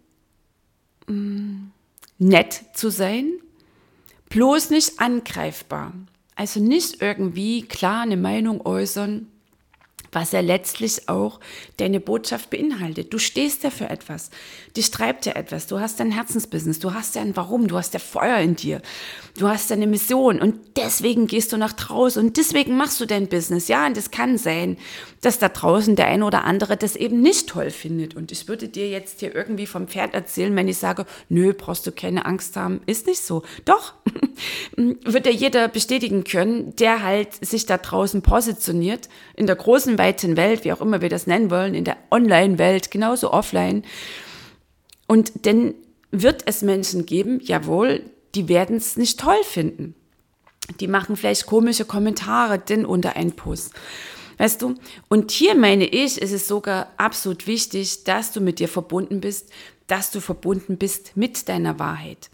mm, 1.07 1.71
nett 2.19 2.63
zu 2.75 2.91
sein, 2.91 3.33
bloß 4.29 4.71
nicht 4.71 5.01
angreifbar. 5.01 5.93
Also 6.37 6.61
nicht 6.61 7.01
irgendwie 7.01 7.63
klar 7.63 8.03
eine 8.03 8.17
Meinung 8.17 8.65
äußern, 8.65 9.29
was 10.15 10.33
ja 10.33 10.41
letztlich 10.41 11.09
auch 11.09 11.41
deine 11.77 12.01
Botschaft 12.01 12.51
beinhaltet. 12.51 13.13
Du 13.13 13.19
stehst 13.19 13.65
ja 13.65 13.71
für 13.71 13.91
etwas, 13.91 14.31
dich 14.77 14.91
treibt 14.91 15.27
ja 15.27 15.33
etwas, 15.33 15.67
du 15.67 15.81
hast 15.81 16.01
dein 16.01 16.13
Herzensbusiness, 16.13 16.79
du 16.79 16.95
hast 16.95 17.15
ja 17.17 17.23
ein 17.23 17.37
Warum, 17.37 17.69
du 17.69 17.77
hast 17.77 17.95
ja 17.95 18.01
Feuer 18.01 18.39
in 18.39 18.57
dir, 18.57 18.81
du 19.39 19.49
hast 19.49 19.71
deine 19.71 19.87
Mission. 19.87 20.41
Und 20.41 20.77
deswegen 20.77 21.27
gehst 21.27 21.53
du 21.53 21.57
nach 21.57 21.73
draußen. 21.73 22.25
Und 22.25 22.37
deswegen 22.37 22.77
machst 22.77 23.01
du 23.01 23.07
dein 23.07 23.29
Business. 23.29 23.69
Ja, 23.69 23.87
und 23.87 23.97
es 23.97 24.11
kann 24.11 24.39
sein, 24.39 24.77
dass 25.25 25.39
da 25.39 25.49
draußen 25.49 25.97
der 25.97 26.09
eine 26.09 26.25
oder 26.25 26.45
andere 26.45 26.77
das 26.77 26.97
eben 26.97 27.21
nicht 27.21 27.49
toll 27.49 27.71
findet 27.71 28.15
und 28.15 28.33
ich 28.33 28.49
würde 28.49 28.69
dir 28.69 28.89
jetzt 28.89 29.21
hier 29.21 29.35
irgendwie 29.35 29.67
vom 29.67 29.89
Pferd 29.89 30.15
erzählen, 30.15 30.55
wenn 30.57 30.69
ich 30.69 30.79
sage, 30.79 31.07
nö, 31.29 31.55
brauchst 31.57 31.87
du 31.87 31.93
keine 31.93 32.27
Angst 32.27 32.57
haben, 32.57 32.81
ist 32.87 33.07
nicht 33.07 33.23
so. 33.23 33.43
Doch, 33.65 33.95
wird 34.77 35.27
ja 35.27 35.33
jeder 35.33 35.69
bestätigen 35.69 36.25
können, 36.25 36.77
der 36.77 37.03
halt 37.03 37.45
sich 37.45 37.67
da 37.67 37.79
draußen 37.79 38.23
positioniert, 38.23 39.09
in 39.35 39.47
der 39.47 39.57
großen, 39.57 39.99
weiten 39.99 40.37
Welt, 40.37 40.65
wie 40.65 40.73
auch 40.73 40.81
immer 40.81 41.01
wir 41.01 41.09
das 41.09 41.27
nennen 41.27 41.51
wollen, 41.51 41.75
in 41.75 41.85
der 41.85 41.97
Online-Welt, 42.11 42.91
genauso 42.91 43.33
offline. 43.33 43.83
Und 45.07 45.47
denn 45.47 45.75
wird 46.11 46.43
es 46.47 46.63
Menschen 46.63 47.07
geben, 47.07 47.41
jawohl, 47.43 48.03
die 48.35 48.49
werden 48.49 48.77
es 48.77 48.97
nicht 48.97 49.21
toll 49.21 49.43
finden. 49.45 49.95
Die 50.81 50.89
machen 50.89 51.17
vielleicht 51.17 51.47
komische 51.47 51.85
Kommentare 51.85 52.59
denn 52.59 52.87
unter 52.87 53.17
einen 53.17 53.33
Post. 53.33 53.73
Weißt 54.39 54.63
du? 54.63 54.75
Und 55.09 55.31
hier 55.31 55.55
meine 55.55 55.87
ich, 55.87 56.21
ist 56.21 56.33
es 56.33 56.49
sogar 56.49 56.93
absolut 56.97 57.47
wichtig, 57.47 58.05
dass 58.05 58.33
du 58.33 58.41
mit 58.41 58.59
dir 58.59 58.69
verbunden 58.69 59.21
bist, 59.21 59.51
dass 59.87 60.11
du 60.11 60.21
verbunden 60.21 60.79
bist 60.79 61.17
mit 61.17 61.49
deiner 61.49 61.79
Wahrheit. 61.79 62.31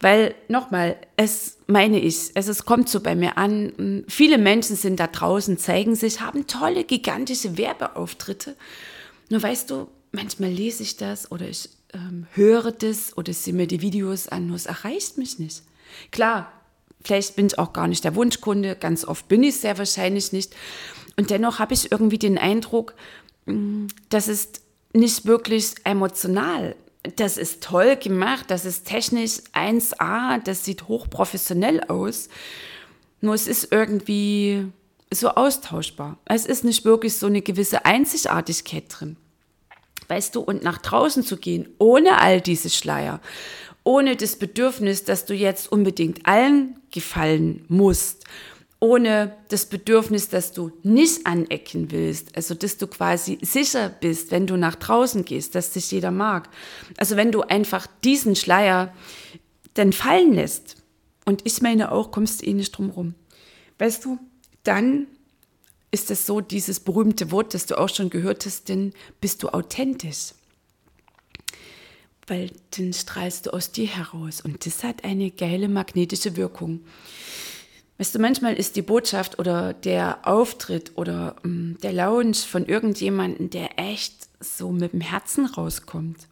Weil, 0.00 0.34
nochmal, 0.48 0.96
es 1.16 1.58
meine 1.66 2.00
ich, 2.00 2.30
es, 2.34 2.48
es 2.48 2.64
kommt 2.64 2.88
so 2.88 3.00
bei 3.00 3.14
mir 3.14 3.38
an, 3.38 4.04
viele 4.08 4.38
Menschen 4.38 4.76
sind 4.76 4.98
da 4.98 5.06
draußen, 5.06 5.58
zeigen 5.58 5.94
sich, 5.94 6.20
haben 6.20 6.46
tolle, 6.46 6.84
gigantische 6.84 7.56
Werbeauftritte. 7.56 8.56
Nur 9.30 9.42
weißt 9.42 9.70
du, 9.70 9.88
manchmal 10.10 10.50
lese 10.50 10.82
ich 10.82 10.96
das 10.96 11.30
oder 11.30 11.48
ich 11.48 11.70
ähm, 11.94 12.26
höre 12.34 12.72
das 12.72 13.16
oder 13.16 13.32
sehe 13.32 13.54
mir 13.54 13.66
die 13.66 13.80
Videos 13.80 14.28
an, 14.28 14.46
nur 14.46 14.56
es 14.56 14.66
erreicht 14.66 15.18
mich 15.18 15.38
nicht. 15.38 15.62
Klar, 16.10 16.52
vielleicht 17.02 17.36
bin 17.36 17.46
ich 17.46 17.58
auch 17.58 17.72
gar 17.72 17.88
nicht 17.88 18.04
der 18.04 18.14
Wunschkunde, 18.14 18.76
ganz 18.76 19.04
oft 19.04 19.28
bin 19.28 19.42
ich 19.42 19.56
es 19.56 19.60
sehr 19.62 19.78
wahrscheinlich 19.78 20.32
nicht. 20.32 20.54
Und 21.16 21.30
dennoch 21.30 21.58
habe 21.58 21.74
ich 21.74 21.92
irgendwie 21.92 22.18
den 22.18 22.38
Eindruck, 22.38 22.94
das 24.08 24.28
ist 24.28 24.62
nicht 24.92 25.26
wirklich 25.26 25.74
emotional 25.84 26.74
das 27.16 27.36
ist 27.36 27.62
toll 27.62 27.96
gemacht, 27.96 28.46
das 28.48 28.64
ist 28.64 28.86
technisch 28.86 29.38
1A, 29.52 30.42
das 30.42 30.64
sieht 30.64 30.88
hochprofessionell 30.88 31.82
aus. 31.84 32.28
Nur 33.20 33.34
es 33.34 33.46
ist 33.46 33.72
irgendwie 33.72 34.66
so 35.12 35.30
austauschbar. 35.30 36.18
Es 36.24 36.46
ist 36.46 36.64
nicht 36.64 36.84
wirklich 36.84 37.16
so 37.16 37.26
eine 37.26 37.42
gewisse 37.42 37.84
Einzigartigkeit 37.84 38.84
drin. 38.88 39.16
Weißt 40.08 40.34
du, 40.34 40.40
und 40.40 40.62
nach 40.62 40.78
draußen 40.78 41.22
zu 41.22 41.36
gehen, 41.36 41.68
ohne 41.78 42.18
all 42.18 42.40
diese 42.40 42.70
Schleier, 42.70 43.20
ohne 43.84 44.16
das 44.16 44.36
Bedürfnis, 44.36 45.04
dass 45.04 45.24
du 45.24 45.34
jetzt 45.34 45.70
unbedingt 45.70 46.26
allen 46.26 46.78
gefallen 46.90 47.64
musst 47.68 48.24
ohne 48.82 49.36
das 49.48 49.66
Bedürfnis, 49.66 50.28
dass 50.28 50.50
du 50.50 50.72
nicht 50.82 51.24
anecken 51.24 51.92
willst, 51.92 52.34
also 52.34 52.52
dass 52.52 52.78
du 52.78 52.88
quasi 52.88 53.38
sicher 53.40 53.88
bist, 53.88 54.32
wenn 54.32 54.48
du 54.48 54.56
nach 54.56 54.74
draußen 54.74 55.24
gehst, 55.24 55.54
dass 55.54 55.70
dich 55.70 55.92
jeder 55.92 56.10
mag. 56.10 56.48
Also 56.96 57.14
wenn 57.14 57.30
du 57.30 57.42
einfach 57.42 57.86
diesen 58.02 58.34
Schleier 58.34 58.92
dann 59.74 59.92
fallen 59.92 60.32
lässt, 60.32 60.78
und 61.24 61.42
ich 61.44 61.62
meine 61.62 61.92
auch, 61.92 62.10
kommst 62.10 62.42
du 62.42 62.46
eh 62.46 62.54
nicht 62.54 62.72
drum 62.72 62.90
rum, 62.90 63.14
weißt 63.78 64.04
du, 64.04 64.18
dann 64.64 65.06
ist 65.92 66.10
es 66.10 66.26
so 66.26 66.40
dieses 66.40 66.80
berühmte 66.80 67.30
Wort, 67.30 67.54
das 67.54 67.66
du 67.66 67.78
auch 67.78 67.88
schon 67.88 68.10
gehört 68.10 68.44
hast, 68.46 68.68
denn 68.68 68.94
bist 69.20 69.44
du 69.44 69.50
authentisch. 69.50 70.34
Weil 72.26 72.50
dann 72.76 72.92
strahlst 72.92 73.46
du 73.46 73.50
aus 73.52 73.70
dir 73.70 73.86
heraus 73.86 74.40
und 74.40 74.66
das 74.66 74.82
hat 74.82 75.04
eine 75.04 75.30
geile 75.30 75.68
magnetische 75.68 76.36
Wirkung. 76.36 76.80
Weißt 78.02 78.16
du, 78.16 78.18
manchmal 78.18 78.54
ist 78.54 78.74
die 78.74 78.82
Botschaft 78.82 79.38
oder 79.38 79.74
der 79.74 80.26
Auftritt 80.26 80.90
oder 80.96 81.36
ähm, 81.44 81.78
der 81.84 81.92
Lounge 81.92 82.34
von 82.34 82.66
irgendjemandem, 82.66 83.48
der 83.48 83.78
echt 83.78 84.26
so 84.40 84.72
mit 84.72 84.92
dem 84.92 85.00
Herzen 85.00 85.46
rauskommt 85.46 86.26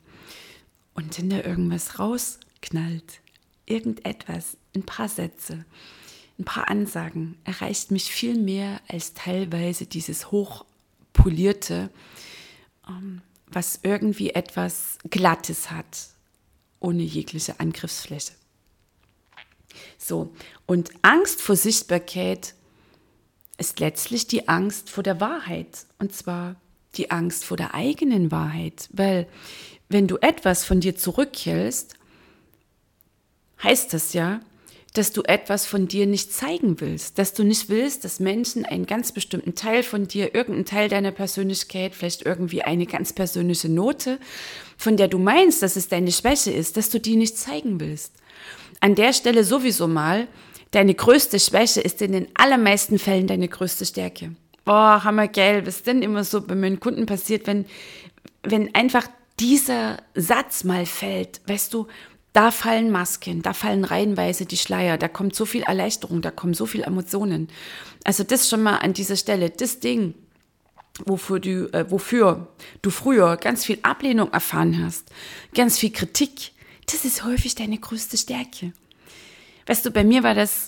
und 0.94 1.16
da 1.30 1.36
irgendwas 1.36 2.00
rausknallt, 2.00 3.20
irgendetwas, 3.66 4.56
ein 4.74 4.82
paar 4.82 5.08
Sätze, 5.08 5.64
ein 6.40 6.44
paar 6.44 6.68
Ansagen, 6.68 7.38
erreicht 7.44 7.92
mich 7.92 8.10
viel 8.10 8.36
mehr 8.36 8.80
als 8.88 9.14
teilweise 9.14 9.86
dieses 9.86 10.32
hochpolierte, 10.32 11.88
ähm, 12.88 13.22
was 13.46 13.78
irgendwie 13.84 14.30
etwas 14.30 14.98
Glattes 15.08 15.70
hat, 15.70 16.08
ohne 16.80 17.04
jegliche 17.04 17.60
Angriffsfläche. 17.60 18.39
So, 19.98 20.32
und 20.66 20.90
Angst 21.02 21.42
vor 21.42 21.56
Sichtbarkeit 21.56 22.54
ist 23.58 23.78
letztlich 23.78 24.26
die 24.26 24.48
Angst 24.48 24.90
vor 24.90 25.02
der 25.02 25.20
Wahrheit. 25.20 25.84
Und 25.98 26.14
zwar 26.14 26.56
die 26.96 27.10
Angst 27.10 27.44
vor 27.44 27.56
der 27.56 27.74
eigenen 27.74 28.32
Wahrheit. 28.32 28.88
Weil 28.92 29.28
wenn 29.88 30.08
du 30.08 30.16
etwas 30.16 30.64
von 30.64 30.80
dir 30.80 30.96
zurückhältst, 30.96 31.94
heißt 33.62 33.92
das 33.92 34.12
ja, 34.14 34.40
dass 34.94 35.12
du 35.12 35.22
etwas 35.22 35.66
von 35.66 35.86
dir 35.86 36.06
nicht 36.06 36.32
zeigen 36.32 36.80
willst, 36.80 37.18
dass 37.18 37.32
du 37.32 37.44
nicht 37.44 37.68
willst, 37.68 38.04
dass 38.04 38.18
Menschen 38.18 38.64
einen 38.64 38.86
ganz 38.86 39.12
bestimmten 39.12 39.54
Teil 39.54 39.84
von 39.84 40.08
dir, 40.08 40.34
irgendeinen 40.34 40.64
Teil 40.64 40.88
deiner 40.88 41.12
Persönlichkeit, 41.12 41.94
vielleicht 41.94 42.22
irgendwie 42.22 42.62
eine 42.62 42.86
ganz 42.86 43.12
persönliche 43.12 43.68
Note, 43.68 44.18
von 44.76 44.96
der 44.96 45.06
du 45.06 45.18
meinst, 45.18 45.62
dass 45.62 45.76
es 45.76 45.88
deine 45.88 46.10
Schwäche 46.10 46.50
ist, 46.50 46.76
dass 46.76 46.90
du 46.90 46.98
die 46.98 47.14
nicht 47.14 47.38
zeigen 47.38 47.78
willst 47.78 48.19
an 48.80 48.94
der 48.94 49.12
Stelle 49.12 49.44
sowieso 49.44 49.86
mal, 49.86 50.26
deine 50.70 50.94
größte 50.94 51.38
Schwäche 51.38 51.80
ist 51.80 52.02
in 52.02 52.12
den 52.12 52.28
allermeisten 52.34 52.98
Fällen 52.98 53.26
deine 53.26 53.48
größte 53.48 53.86
Stärke. 53.86 54.32
Boah, 54.64 55.02
hammergeil, 55.04 55.66
was 55.66 55.82
denn 55.82 56.02
immer 56.02 56.24
so 56.24 56.40
bei 56.40 56.54
meinen 56.54 56.80
Kunden 56.80 57.06
passiert, 57.06 57.46
wenn, 57.46 57.66
wenn 58.42 58.74
einfach 58.74 59.06
dieser 59.38 59.98
Satz 60.14 60.64
mal 60.64 60.86
fällt, 60.86 61.40
weißt 61.46 61.72
du, 61.72 61.86
da 62.32 62.50
fallen 62.50 62.90
Masken, 62.90 63.42
da 63.42 63.52
fallen 63.52 63.84
reihenweise 63.84 64.46
die 64.46 64.56
Schleier, 64.56 64.98
da 64.98 65.08
kommt 65.08 65.34
so 65.34 65.46
viel 65.46 65.62
Erleichterung, 65.62 66.22
da 66.22 66.30
kommen 66.30 66.54
so 66.54 66.66
viele 66.66 66.84
Emotionen. 66.84 67.48
Also 68.04 68.22
das 68.22 68.48
schon 68.48 68.62
mal 68.62 68.76
an 68.76 68.92
dieser 68.92 69.16
Stelle, 69.16 69.50
das 69.50 69.80
Ding, 69.80 70.14
wofür 71.06 71.40
du, 71.40 71.72
äh, 71.72 71.90
wofür 71.90 72.48
du 72.82 72.90
früher 72.90 73.36
ganz 73.36 73.64
viel 73.64 73.78
Ablehnung 73.82 74.32
erfahren 74.32 74.84
hast, 74.84 75.08
ganz 75.54 75.78
viel 75.78 75.90
Kritik, 75.90 76.52
das 76.86 77.04
ist 77.04 77.24
häufig 77.24 77.54
deine 77.54 77.78
größte 77.78 78.16
Stärke. 78.16 78.72
Weißt 79.66 79.84
du, 79.86 79.90
bei 79.90 80.04
mir 80.04 80.22
war 80.22 80.34
das 80.34 80.66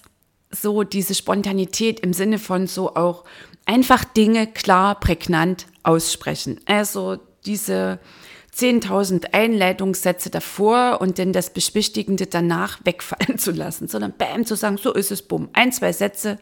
so 0.50 0.82
diese 0.84 1.14
Spontanität 1.14 2.00
im 2.00 2.12
Sinne 2.12 2.38
von 2.38 2.66
so 2.66 2.94
auch 2.94 3.24
einfach 3.64 4.04
Dinge 4.04 4.46
klar, 4.46 5.00
prägnant 5.00 5.66
aussprechen. 5.82 6.60
Also 6.66 7.18
diese 7.46 7.98
10.000 8.54 9.32
Einleitungssätze 9.32 10.28
davor 10.28 11.00
und 11.00 11.18
dann 11.18 11.32
das 11.32 11.52
Beschwichtigende 11.52 12.26
danach 12.26 12.80
wegfallen 12.84 13.38
zu 13.38 13.50
lassen, 13.50 13.88
sondern 13.88 14.12
bam 14.16 14.44
zu 14.44 14.56
sagen, 14.56 14.76
so 14.76 14.92
ist 14.92 15.10
es, 15.10 15.22
bumm, 15.22 15.48
ein, 15.54 15.72
zwei 15.72 15.92
Sätze 15.92 16.38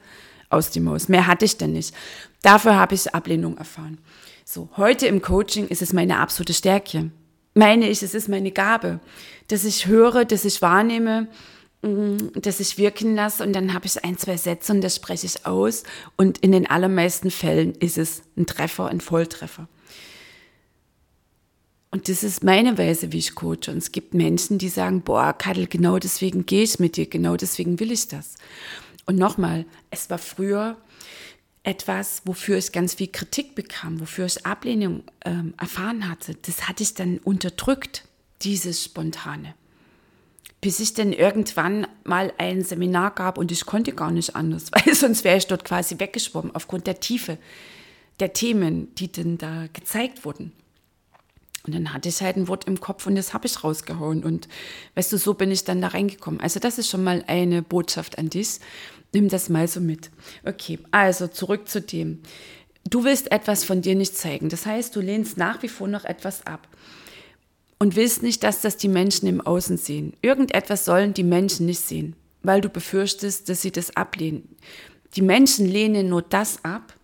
aus 0.48 0.70
die 0.70 0.80
Maus. 0.80 1.08
Mehr 1.08 1.28
hatte 1.28 1.44
ich 1.44 1.56
denn 1.56 1.72
nicht. 1.72 1.94
Dafür 2.42 2.74
habe 2.74 2.94
ich 2.94 3.14
Ablehnung 3.14 3.56
erfahren. 3.56 3.98
So, 4.44 4.68
heute 4.76 5.06
im 5.06 5.22
Coaching 5.22 5.68
ist 5.68 5.82
es 5.82 5.92
meine 5.92 6.18
absolute 6.18 6.54
Stärke 6.54 7.12
meine 7.54 7.88
ich, 7.88 8.02
es 8.02 8.14
ist 8.14 8.28
meine 8.28 8.50
Gabe, 8.50 9.00
dass 9.48 9.64
ich 9.64 9.86
höre, 9.86 10.24
dass 10.24 10.44
ich 10.44 10.62
wahrnehme, 10.62 11.28
mm, 11.82 12.40
dass 12.40 12.60
ich 12.60 12.78
wirken 12.78 13.14
lasse 13.14 13.42
und 13.42 13.52
dann 13.52 13.74
habe 13.74 13.86
ich 13.86 14.04
ein, 14.04 14.18
zwei 14.18 14.36
Sätze 14.36 14.72
und 14.72 14.80
das 14.80 14.96
spreche 14.96 15.26
ich 15.26 15.46
aus 15.46 15.82
und 16.16 16.38
in 16.38 16.52
den 16.52 16.68
allermeisten 16.68 17.30
Fällen 17.30 17.74
ist 17.74 17.98
es 17.98 18.22
ein 18.36 18.46
Treffer, 18.46 18.86
ein 18.88 19.00
Volltreffer. 19.00 19.68
Und 21.92 22.08
das 22.08 22.22
ist 22.22 22.44
meine 22.44 22.78
Weise, 22.78 23.12
wie 23.12 23.18
ich 23.18 23.34
coache. 23.34 23.68
Und 23.68 23.78
es 23.78 23.90
gibt 23.90 24.14
Menschen, 24.14 24.58
die 24.58 24.68
sagen, 24.68 25.02
boah, 25.02 25.32
Kadel, 25.32 25.66
genau 25.66 25.98
deswegen 25.98 26.46
gehe 26.46 26.62
ich 26.62 26.78
mit 26.78 26.96
dir, 26.96 27.06
genau 27.06 27.36
deswegen 27.36 27.80
will 27.80 27.90
ich 27.90 28.06
das. 28.06 28.36
Und 29.06 29.18
nochmal, 29.18 29.64
es 29.90 30.08
war 30.08 30.18
früher 30.18 30.76
etwas, 31.62 32.22
wofür 32.24 32.56
ich 32.56 32.72
ganz 32.72 32.94
viel 32.94 33.08
Kritik 33.08 33.54
bekam, 33.54 34.00
wofür 34.00 34.26
ich 34.26 34.46
Ablehnung 34.46 35.04
ähm, 35.24 35.54
erfahren 35.58 36.08
hatte. 36.08 36.34
Das 36.42 36.68
hatte 36.68 36.82
ich 36.82 36.94
dann 36.94 37.18
unterdrückt, 37.18 38.04
dieses 38.42 38.84
Spontane. 38.84 39.54
Bis 40.62 40.80
ich 40.80 40.94
dann 40.94 41.12
irgendwann 41.12 41.86
mal 42.04 42.32
ein 42.38 42.62
Seminar 42.62 43.14
gab 43.14 43.38
und 43.38 43.52
ich 43.52 43.66
konnte 43.66 43.92
gar 43.92 44.10
nicht 44.10 44.36
anders, 44.36 44.70
weil 44.72 44.94
sonst 44.94 45.24
wäre 45.24 45.36
ich 45.36 45.46
dort 45.46 45.64
quasi 45.64 45.98
weggeschwommen 45.98 46.54
aufgrund 46.54 46.86
der 46.86 47.00
Tiefe 47.00 47.38
der 48.20 48.32
Themen, 48.32 48.94
die 48.96 49.10
dann 49.10 49.38
da 49.38 49.66
gezeigt 49.72 50.24
wurden. 50.24 50.52
Und 51.66 51.74
dann 51.74 51.92
hatte 51.92 52.08
ich 52.08 52.20
halt 52.22 52.36
ein 52.36 52.48
Wort 52.48 52.64
im 52.64 52.80
Kopf 52.80 53.06
und 53.06 53.16
das 53.16 53.34
habe 53.34 53.46
ich 53.46 53.62
rausgehauen. 53.62 54.24
Und 54.24 54.48
weißt 54.94 55.12
du, 55.12 55.18
so 55.18 55.34
bin 55.34 55.50
ich 55.50 55.64
dann 55.64 55.82
da 55.82 55.88
reingekommen. 55.88 56.40
Also 56.40 56.58
das 56.58 56.78
ist 56.78 56.88
schon 56.88 57.04
mal 57.04 57.22
eine 57.26 57.62
Botschaft 57.62 58.18
an 58.18 58.30
dich. 58.30 58.60
Nimm 59.12 59.28
das 59.28 59.48
mal 59.48 59.66
so 59.66 59.80
mit. 59.80 60.10
Okay, 60.44 60.78
also 60.90 61.26
zurück 61.26 61.68
zu 61.68 61.80
dem. 61.80 62.20
du 62.88 63.04
willst 63.04 63.30
etwas 63.30 63.64
von 63.64 63.82
dir 63.82 63.94
nicht 63.94 64.16
zeigen. 64.16 64.48
Das 64.48 64.66
heißt, 64.66 64.94
du 64.96 65.00
lehnst 65.00 65.36
nach 65.36 65.62
wie 65.62 65.68
vor 65.68 65.88
noch 65.88 66.04
etwas 66.04 66.46
ab 66.46 66.68
und 67.78 67.96
willst 67.96 68.22
nicht, 68.22 68.42
dass 68.42 68.60
das 68.60 68.76
die 68.76 68.88
Menschen 68.88 69.26
im 69.26 69.40
Außen 69.40 69.76
sehen. 69.76 70.14
Irgendetwas 70.22 70.84
sollen 70.84 71.14
die 71.14 71.24
Menschen 71.24 71.66
nicht 71.66 71.80
sehen, 71.80 72.14
weil 72.42 72.60
du 72.60 72.68
befürchtest, 72.68 73.48
dass 73.48 73.62
sie 73.62 73.72
das 73.72 73.96
ablehnen. 73.96 74.56
Die 75.16 75.22
Menschen 75.22 75.66
lehnen 75.66 76.08
nur 76.08 76.22
das 76.22 76.64
ab. 76.64 76.94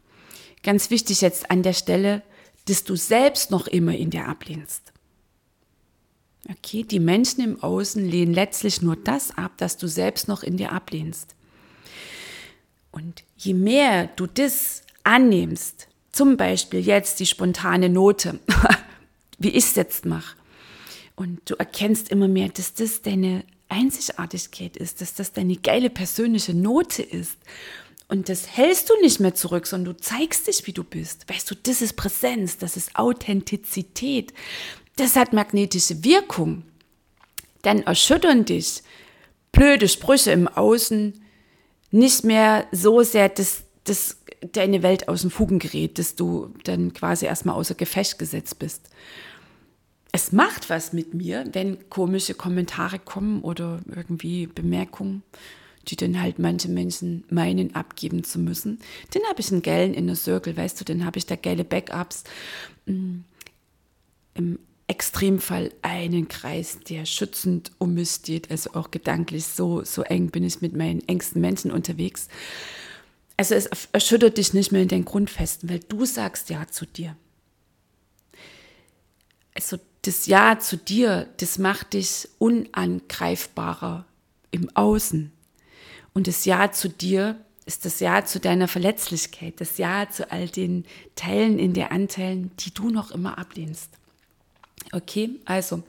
Ganz 0.62 0.90
wichtig 0.90 1.22
jetzt 1.22 1.50
an 1.50 1.62
der 1.62 1.72
Stelle, 1.72 2.22
dass 2.66 2.84
du 2.84 2.96
selbst 2.96 3.50
noch 3.50 3.66
immer 3.66 3.96
in 3.96 4.10
dir 4.10 4.28
ablehnst. 4.28 4.92
Okay, 6.48 6.84
die 6.84 7.00
Menschen 7.00 7.42
im 7.42 7.62
Außen 7.62 8.04
lehnen 8.04 8.32
letztlich 8.32 8.82
nur 8.82 8.96
das 8.96 9.36
ab, 9.36 9.52
dass 9.58 9.76
du 9.76 9.88
selbst 9.88 10.28
noch 10.28 10.42
in 10.42 10.56
dir 10.56 10.72
ablehnst. 10.72 11.34
Und 12.96 13.24
je 13.36 13.52
mehr 13.52 14.06
du 14.16 14.26
das 14.26 14.80
annimmst, 15.04 15.86
zum 16.12 16.38
Beispiel 16.38 16.80
jetzt 16.80 17.20
die 17.20 17.26
spontane 17.26 17.90
Note, 17.90 18.40
wie 19.38 19.50
ich 19.50 19.64
es 19.64 19.74
jetzt 19.74 20.06
mache, 20.06 20.34
und 21.14 21.40
du 21.44 21.56
erkennst 21.56 22.08
immer 22.08 22.26
mehr, 22.26 22.48
dass 22.48 22.72
das 22.72 23.02
deine 23.02 23.44
Einzigartigkeit 23.68 24.78
ist, 24.78 25.02
dass 25.02 25.12
das 25.12 25.34
deine 25.34 25.56
geile 25.56 25.90
persönliche 25.90 26.54
Note 26.54 27.02
ist. 27.02 27.36
Und 28.08 28.30
das 28.30 28.56
hältst 28.56 28.88
du 28.88 28.94
nicht 29.02 29.20
mehr 29.20 29.34
zurück, 29.34 29.66
sondern 29.66 29.94
du 29.94 30.00
zeigst 30.00 30.46
dich, 30.46 30.66
wie 30.66 30.72
du 30.72 30.82
bist. 30.82 31.28
Weißt 31.28 31.50
du, 31.50 31.54
das 31.54 31.82
ist 31.82 31.96
Präsenz, 31.96 32.56
das 32.56 32.78
ist 32.78 32.96
Authentizität. 32.96 34.32
Das 34.96 35.16
hat 35.16 35.34
magnetische 35.34 36.02
Wirkung. 36.02 36.62
Dann 37.60 37.82
erschüttern 37.82 38.46
dich 38.46 38.82
blöde 39.52 39.88
Sprüche 39.88 40.30
im 40.30 40.48
Außen 40.48 41.25
nicht 41.90 42.24
mehr 42.24 42.66
so 42.72 43.02
sehr, 43.02 43.28
dass, 43.28 43.64
dass 43.84 44.18
deine 44.52 44.82
Welt 44.82 45.08
aus 45.08 45.22
dem 45.22 45.30
Fugen 45.30 45.58
gerät, 45.58 45.98
dass 45.98 46.14
du 46.14 46.52
dann 46.64 46.92
quasi 46.92 47.26
erstmal 47.26 47.56
außer 47.56 47.74
Gefecht 47.74 48.18
gesetzt 48.18 48.58
bist 48.58 48.90
es 50.16 50.32
macht 50.32 50.70
was 50.70 50.94
mit 50.94 51.12
mir, 51.12 51.44
wenn 51.52 51.90
komische 51.90 52.32
Kommentare 52.32 52.98
kommen 52.98 53.42
oder 53.42 53.80
irgendwie 53.94 54.46
Bemerkungen, 54.46 55.22
die 55.88 55.96
dann 55.96 56.22
halt 56.22 56.38
manche 56.38 56.68
Menschen 56.68 57.24
meinen, 57.28 57.74
abgeben 57.74 58.24
zu 58.24 58.38
müssen. 58.38 58.78
Dann 59.12 59.22
habe 59.28 59.40
ich 59.40 59.52
einen 59.52 59.60
geilen 59.60 59.92
Inner 59.92 60.16
Circle, 60.16 60.56
weißt 60.56 60.80
du, 60.80 60.84
dann 60.86 61.04
habe 61.04 61.18
ich 61.18 61.26
da 61.26 61.36
geile 61.36 61.64
Backups. 61.64 62.24
Mm, 62.86 63.18
Extremfall 64.88 65.72
einen 65.82 66.28
Kreis, 66.28 66.78
der 66.88 67.06
schützend 67.06 67.72
um 67.78 67.94
mich 67.94 68.10
steht, 68.10 68.50
also 68.50 68.74
auch 68.74 68.90
gedanklich 68.90 69.46
so, 69.46 69.82
so 69.82 70.02
eng 70.02 70.30
bin 70.30 70.44
ich 70.44 70.60
mit 70.60 70.76
meinen 70.76 71.06
engsten 71.08 71.40
Menschen 71.40 71.72
unterwegs. 71.72 72.28
Also 73.36 73.54
es 73.54 73.66
erschüttert 73.92 74.38
dich 74.38 74.54
nicht 74.54 74.72
mehr 74.72 74.82
in 74.82 74.88
den 74.88 75.04
Grundfesten, 75.04 75.68
weil 75.68 75.80
du 75.80 76.04
sagst 76.04 76.50
ja 76.50 76.66
zu 76.68 76.86
dir. 76.86 77.16
Also 79.54 79.78
das 80.02 80.26
Ja 80.26 80.58
zu 80.58 80.76
dir, 80.76 81.28
das 81.38 81.58
macht 81.58 81.94
dich 81.94 82.28
unangreifbarer 82.38 84.06
im 84.52 84.74
Außen. 84.74 85.32
Und 86.14 86.28
das 86.28 86.44
Ja 86.44 86.70
zu 86.70 86.88
dir 86.88 87.40
ist 87.64 87.84
das 87.84 87.98
Ja 87.98 88.24
zu 88.24 88.38
deiner 88.38 88.68
Verletzlichkeit, 88.68 89.60
das 89.60 89.78
Ja 89.78 90.08
zu 90.08 90.30
all 90.30 90.48
den 90.48 90.84
Teilen 91.16 91.58
in 91.58 91.74
der 91.74 91.90
Anteilen, 91.90 92.52
die 92.60 92.72
du 92.72 92.90
noch 92.90 93.10
immer 93.10 93.36
ablehnst. 93.36 93.90
Okay, 94.92 95.40
also. 95.44 95.82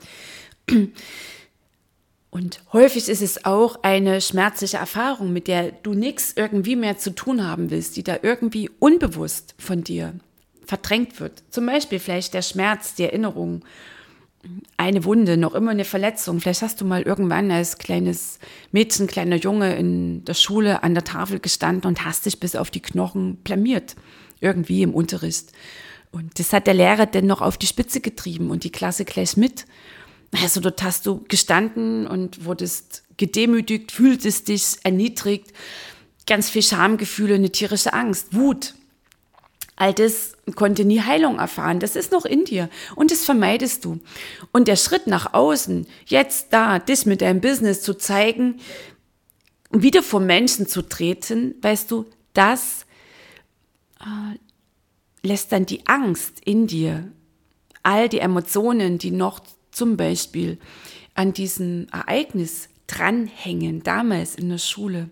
Und 2.30 2.60
häufig 2.72 3.08
ist 3.08 3.22
es 3.22 3.44
auch 3.44 3.82
eine 3.82 4.20
schmerzliche 4.20 4.76
Erfahrung, 4.76 5.32
mit 5.32 5.48
der 5.48 5.72
du 5.72 5.94
nichts 5.94 6.32
irgendwie 6.36 6.76
mehr 6.76 6.98
zu 6.98 7.14
tun 7.14 7.46
haben 7.46 7.70
willst, 7.70 7.96
die 7.96 8.02
da 8.02 8.18
irgendwie 8.22 8.70
unbewusst 8.78 9.54
von 9.58 9.82
dir 9.82 10.14
verdrängt 10.66 11.20
wird. 11.20 11.42
Zum 11.50 11.64
Beispiel 11.64 11.98
vielleicht 11.98 12.34
der 12.34 12.42
Schmerz, 12.42 12.94
die 12.94 13.04
Erinnerung 13.04 13.64
eine 14.76 15.04
Wunde, 15.04 15.36
noch 15.36 15.54
immer 15.54 15.72
eine 15.72 15.84
Verletzung. 15.84 16.40
Vielleicht 16.40 16.62
hast 16.62 16.80
du 16.80 16.84
mal 16.84 17.02
irgendwann 17.02 17.50
als 17.50 17.78
kleines 17.78 18.38
Mädchen, 18.70 19.06
kleiner 19.06 19.36
Junge 19.36 19.74
in 19.76 20.24
der 20.24 20.34
Schule 20.34 20.82
an 20.82 20.94
der 20.94 21.04
Tafel 21.04 21.40
gestanden 21.40 21.88
und 21.88 22.04
hast 22.04 22.26
dich 22.26 22.38
bis 22.38 22.54
auf 22.54 22.70
die 22.70 22.80
Knochen 22.80 23.36
blamiert. 23.36 23.96
Irgendwie 24.40 24.82
im 24.82 24.94
Unterricht. 24.94 25.52
Und 26.10 26.38
das 26.38 26.52
hat 26.52 26.66
der 26.66 26.74
Lehrer 26.74 27.06
dann 27.06 27.26
noch 27.26 27.40
auf 27.42 27.58
die 27.58 27.66
Spitze 27.66 28.00
getrieben 28.00 28.50
und 28.50 28.64
die 28.64 28.72
Klasse 28.72 29.04
gleich 29.04 29.36
mit. 29.36 29.66
Also 30.42 30.60
dort 30.60 30.82
hast 30.82 31.06
du 31.06 31.24
gestanden 31.28 32.06
und 32.06 32.44
wurdest 32.44 33.02
gedemütigt, 33.16 33.92
fühltest 33.92 34.48
dich 34.48 34.76
erniedrigt, 34.82 35.52
ganz 36.26 36.50
viel 36.50 36.62
Schamgefühle, 36.62 37.34
eine 37.34 37.50
tierische 37.50 37.92
Angst, 37.92 38.34
Wut. 38.34 38.74
All 39.76 39.94
das 39.94 40.32
konnte 40.56 40.84
nie 40.84 41.00
Heilung 41.00 41.38
erfahren. 41.38 41.78
Das 41.78 41.94
ist 41.94 42.10
noch 42.10 42.24
in 42.24 42.44
dir. 42.44 42.68
Und 42.96 43.12
das 43.12 43.24
vermeidest 43.24 43.84
du. 43.84 44.00
Und 44.52 44.66
der 44.66 44.76
Schritt 44.76 45.06
nach 45.06 45.34
außen, 45.34 45.86
jetzt 46.06 46.48
da, 46.50 46.78
das 46.78 47.06
mit 47.06 47.20
deinem 47.20 47.40
Business 47.40 47.82
zu 47.82 47.94
zeigen, 47.94 48.60
wieder 49.70 50.02
vor 50.02 50.20
Menschen 50.20 50.66
zu 50.66 50.82
treten, 50.82 51.54
weißt 51.62 51.90
du, 51.90 52.06
das 52.32 52.86
äh, 54.00 54.36
lässt 55.22 55.52
dann 55.52 55.66
die 55.66 55.86
Angst 55.86 56.40
in 56.44 56.66
dir, 56.66 57.10
all 57.82 58.08
die 58.08 58.20
Emotionen, 58.20 58.98
die 58.98 59.10
noch 59.10 59.40
zum 59.70 59.96
Beispiel 59.96 60.58
an 61.14 61.32
diesem 61.32 61.88
Ereignis 61.92 62.68
dranhängen, 62.86 63.82
damals 63.82 64.34
in 64.34 64.48
der 64.48 64.58
Schule, 64.58 65.10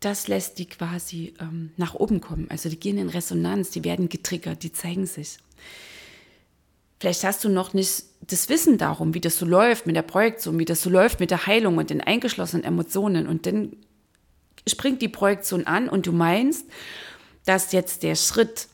das 0.00 0.28
lässt 0.28 0.58
die 0.58 0.66
quasi 0.66 1.34
ähm, 1.40 1.70
nach 1.76 1.94
oben 1.94 2.20
kommen. 2.20 2.46
Also 2.50 2.68
die 2.68 2.78
gehen 2.78 2.98
in 2.98 3.08
Resonanz, 3.08 3.70
die 3.70 3.84
werden 3.84 4.08
getriggert, 4.08 4.62
die 4.62 4.72
zeigen 4.72 5.06
sich. 5.06 5.38
Vielleicht 7.00 7.24
hast 7.24 7.44
du 7.44 7.48
noch 7.48 7.74
nicht 7.74 8.04
das 8.26 8.48
Wissen 8.48 8.78
darum, 8.78 9.14
wie 9.14 9.20
das 9.20 9.38
so 9.38 9.46
läuft 9.46 9.86
mit 9.86 9.96
der 9.96 10.02
Projektion, 10.02 10.58
wie 10.58 10.64
das 10.64 10.82
so 10.82 10.90
läuft 10.90 11.20
mit 11.20 11.30
der 11.30 11.46
Heilung 11.46 11.78
und 11.78 11.90
den 11.90 12.00
eingeschlossenen 12.00 12.64
Emotionen. 12.64 13.26
Und 13.26 13.46
dann 13.46 13.76
springt 14.66 15.02
die 15.02 15.08
Projektion 15.08 15.66
an 15.66 15.88
und 15.88 16.06
du 16.06 16.12
meinst, 16.12 16.66
dass 17.44 17.72
jetzt 17.72 18.02
der 18.02 18.14
Schritt 18.16 18.68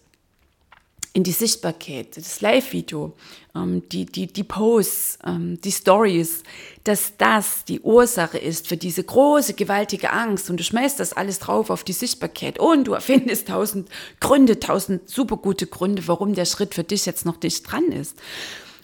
in 1.13 1.25
die 1.25 1.33
Sichtbarkeit, 1.33 2.17
das 2.17 2.41
Live-Video, 2.41 3.15
ähm, 3.57 3.83
die, 3.89 4.07
die, 4.07 4.29
die 4.29 4.45
Posts, 4.45 5.19
ähm, 5.27 5.61
die 5.61 5.73
Stories, 5.73 6.45
dass 6.85 7.17
das 7.17 7.65
die 7.65 7.81
Ursache 7.81 8.39
ist 8.39 8.69
für 8.69 8.77
diese 8.77 9.03
große, 9.03 9.55
gewaltige 9.55 10.13
Angst 10.13 10.51
und 10.51 10.59
du 10.59 10.65
schmeißt 10.65 11.01
das 11.01 11.13
alles 11.13 11.41
drauf 11.41 11.71
auf 11.71 11.83
die 11.83 11.93
Sichtbarkeit 11.93 12.61
und 12.61 12.85
du 12.85 12.93
erfindest 12.93 13.49
tausend 13.49 13.89
Gründe, 14.21 14.61
tausend 14.61 15.09
super 15.11 15.37
gute 15.37 15.67
Gründe, 15.67 16.07
warum 16.07 16.35
der 16.35 16.45
Schritt 16.45 16.75
für 16.75 16.85
dich 16.85 17.07
jetzt 17.07 17.27
noch 17.27 17.39
dicht 17.39 17.71
dran 17.71 17.91
ist. 17.91 18.17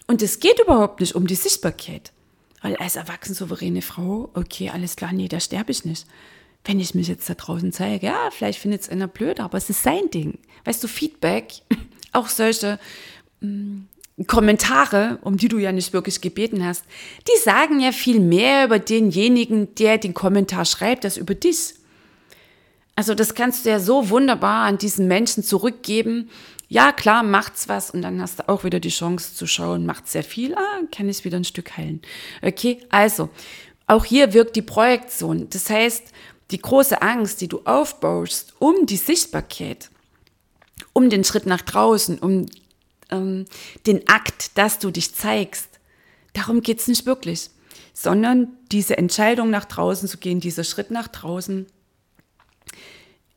Und 0.05 0.21
es 0.21 0.39
geht 0.39 0.59
überhaupt 0.59 0.99
nicht 0.99 1.15
um 1.15 1.27
die 1.27 1.35
Sichtbarkeit. 1.35 2.11
Weil 2.61 2.75
als 2.77 2.95
erwachsene, 2.95 3.35
souveräne 3.35 3.81
Frau, 3.83 4.31
okay, 4.33 4.69
alles 4.69 4.95
klar, 4.95 5.13
nee, 5.13 5.27
da 5.27 5.39
sterbe 5.39 5.71
ich 5.71 5.85
nicht 5.85 6.07
wenn 6.65 6.79
ich 6.79 6.95
mich 6.95 7.07
jetzt 7.07 7.29
da 7.29 7.33
draußen 7.33 7.71
zeige, 7.71 8.07
ja, 8.07 8.29
vielleicht 8.31 8.59
findet 8.59 8.81
es 8.81 8.89
einer 8.89 9.07
blöd, 9.07 9.39
aber 9.39 9.57
es 9.57 9.69
ist 9.69 9.83
sein 9.83 10.09
Ding. 10.13 10.37
Weißt 10.65 10.83
du, 10.83 10.87
Feedback 10.87 11.53
auch 12.11 12.27
solche 12.27 12.79
mh, 13.41 13.49
mm, 13.49 13.87
Kommentare, 14.25 15.19
um 15.21 15.37
die 15.37 15.47
du 15.47 15.59
ja 15.59 15.71
nicht 15.71 15.93
wirklich 15.93 16.21
gebeten 16.21 16.65
hast, 16.65 16.83
die 17.27 17.39
sagen 17.43 17.79
ja 17.79 17.91
viel 17.91 18.19
mehr 18.19 18.65
über 18.65 18.79
denjenigen, 18.79 19.75
der 19.75 19.99
den 19.99 20.15
Kommentar 20.15 20.65
schreibt, 20.65 21.05
als 21.05 21.17
über 21.17 21.35
dich. 21.35 21.75
Also 22.95 23.13
das 23.13 23.35
kannst 23.35 23.65
du 23.65 23.69
ja 23.69 23.79
so 23.79 24.09
wunderbar 24.09 24.65
an 24.65 24.79
diesen 24.79 25.07
Menschen 25.07 25.43
zurückgeben. 25.43 26.31
Ja, 26.67 26.91
klar, 26.91 27.21
macht's 27.21 27.69
was 27.69 27.91
und 27.91 28.01
dann 28.01 28.19
hast 28.19 28.39
du 28.39 28.49
auch 28.49 28.63
wieder 28.63 28.79
die 28.79 28.89
Chance 28.89 29.35
zu 29.35 29.45
schauen, 29.45 29.85
macht 29.85 30.07
sehr 30.07 30.23
viel, 30.23 30.55
ah, 30.55 30.81
kann 30.91 31.07
ich 31.07 31.23
wieder 31.23 31.37
ein 31.37 31.43
Stück 31.43 31.77
heilen. 31.77 32.01
Okay, 32.41 32.79
also 32.89 33.29
auch 33.85 34.03
hier 34.03 34.33
wirkt 34.33 34.55
die 34.55 34.63
Projektion. 34.63 35.47
Das 35.49 35.69
heißt, 35.69 36.11
die 36.51 36.59
große 36.59 37.01
Angst, 37.01 37.41
die 37.41 37.47
du 37.47 37.61
aufbaust 37.65 38.53
um 38.59 38.85
die 38.85 38.97
Sichtbarkeit, 38.97 39.89
um 40.93 41.09
den 41.09 41.23
Schritt 41.23 41.45
nach 41.45 41.61
draußen, 41.61 42.19
um 42.19 42.45
ähm, 43.09 43.45
den 43.85 44.07
Akt, 44.07 44.57
dass 44.57 44.79
du 44.79 44.91
dich 44.91 45.13
zeigst. 45.15 45.79
Darum 46.33 46.61
geht 46.61 46.79
es 46.79 46.87
nicht 46.87 47.05
wirklich, 47.05 47.49
sondern 47.93 48.49
diese 48.71 48.97
Entscheidung 48.97 49.49
nach 49.49 49.65
draußen 49.65 50.07
zu 50.07 50.17
gehen, 50.17 50.39
dieser 50.39 50.63
Schritt 50.63 50.91
nach 50.91 51.07
draußen, 51.07 51.65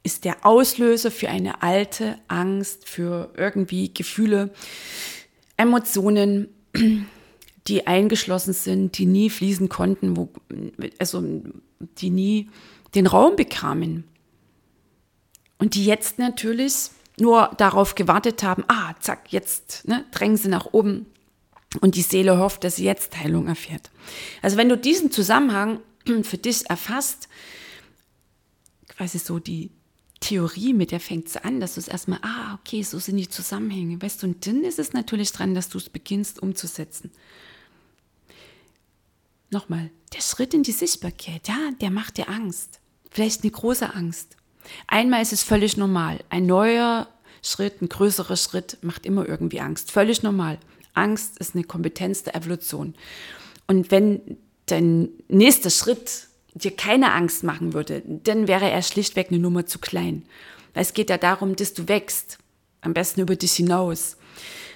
ist 0.03 0.25
der 0.25 0.47
Auslöser 0.47 1.11
für 1.11 1.29
eine 1.29 1.63
alte 1.63 2.19
Angst, 2.29 2.89
für 2.89 3.33
irgendwie 3.37 3.93
Gefühle, 3.93 4.51
Emotionen, 5.57 6.49
die 7.67 7.87
eingeschlossen 7.87 8.55
sind, 8.55 8.97
die 8.97 9.07
nie 9.07 9.29
fließen 9.29 9.69
konnten, 9.69 10.17
wo, 10.17 10.31
also 10.99 11.23
die 11.99 12.11
nie 12.11 12.49
den 12.95 13.07
Raum 13.07 13.37
bekamen. 13.37 14.05
Und 15.59 15.75
die 15.75 15.85
jetzt 15.85 16.19
natürlich 16.19 16.91
nur 17.19 17.51
darauf 17.59 17.95
gewartet 17.95 18.43
haben, 18.43 18.65
ah, 18.69 18.95
zack, 19.01 19.33
jetzt 19.33 19.87
ne, 19.87 20.05
drängen 20.11 20.37
sie 20.37 20.49
nach 20.49 20.67
oben 20.73 21.07
und 21.81 21.95
die 21.95 22.03
Seele 22.03 22.39
hofft, 22.39 22.65
dass 22.65 22.77
sie 22.77 22.85
jetzt 22.85 23.17
Heilung 23.17 23.47
erfährt. 23.47 23.91
Also 24.41 24.57
wenn 24.57 24.69
du 24.69 24.79
diesen 24.79 25.11
Zusammenhang 25.11 25.81
für 26.23 26.39
dich 26.39 26.69
erfasst, 26.71 27.29
quasi 28.89 29.19
so 29.19 29.39
die, 29.39 29.71
Theorie, 30.21 30.75
mit 30.75 30.91
der 30.91 31.01
fängt 31.01 31.29
es 31.29 31.37
an, 31.39 31.61
dass 31.61 31.75
du 31.75 31.81
es 31.81 31.89
erstmal, 31.89 32.21
ah, 32.23 32.55
okay, 32.61 32.83
so 32.83 32.99
sind 32.99 33.17
die 33.17 33.29
Zusammenhänge, 33.29 34.01
weißt 34.01 34.23
du, 34.23 34.27
und 34.29 34.47
dann 34.47 34.63
ist 34.65 34.79
es 34.79 34.93
natürlich 34.93 35.33
dran, 35.33 35.55
dass 35.55 35.71
du 35.71 35.79
es 35.79 35.89
beginnst 35.89 36.41
umzusetzen. 36.43 37.11
Nochmal, 39.51 39.91
der 40.13 40.21
Schritt 40.21 40.53
in 40.53 40.63
die 40.63 40.73
Sichtbarkeit, 40.73 41.49
ja, 41.49 41.71
der 41.81 41.91
macht 41.91 42.19
dir 42.19 42.29
Angst. 42.29 42.80
Vielleicht 43.11 43.43
eine 43.43 43.51
große 43.51 43.95
Angst. 43.95 44.37
Einmal 44.87 45.23
ist 45.23 45.33
es 45.33 45.43
völlig 45.43 45.77
normal. 45.77 46.21
Ein 46.31 46.47
neuer 46.47 47.09
Schritt, 47.43 47.83
ein 47.83 47.89
größerer 47.89 48.37
Schritt 48.37 48.79
macht 48.83 49.07
immer 49.07 49.29
irgendwie 49.29 49.61
Angst. 49.61 49.91
Völlig 49.91 50.23
normal. 50.23 50.59
Angst 50.95 51.39
ist 51.39 51.55
eine 51.55 51.65
Kompetenz 51.65 52.23
der 52.23 52.35
Evolution. 52.35 52.95
Und 53.67 53.91
wenn 53.91 54.39
dein 54.67 55.09
nächster 55.29 55.71
Schritt 55.71 56.29
dir 56.55 56.73
keine 56.73 57.13
Angst 57.13 57.45
machen 57.45 57.73
würde, 57.73 58.03
dann 58.07 58.49
wäre 58.49 58.71
er 58.71 58.83
schlichtweg 58.83 59.29
eine 59.31 59.39
Nummer 59.39 59.67
zu 59.67 59.79
klein. 59.79 60.25
Weil 60.75 60.83
es 60.83 60.95
geht 60.95 61.11
ja 61.11 61.19
darum, 61.19 61.57
dass 61.57 61.75
du 61.75 61.89
wächst, 61.89 62.39
am 62.81 62.95
besten 62.95 63.21
über 63.21 63.37
dich 63.37 63.53
hinaus, 63.53 64.17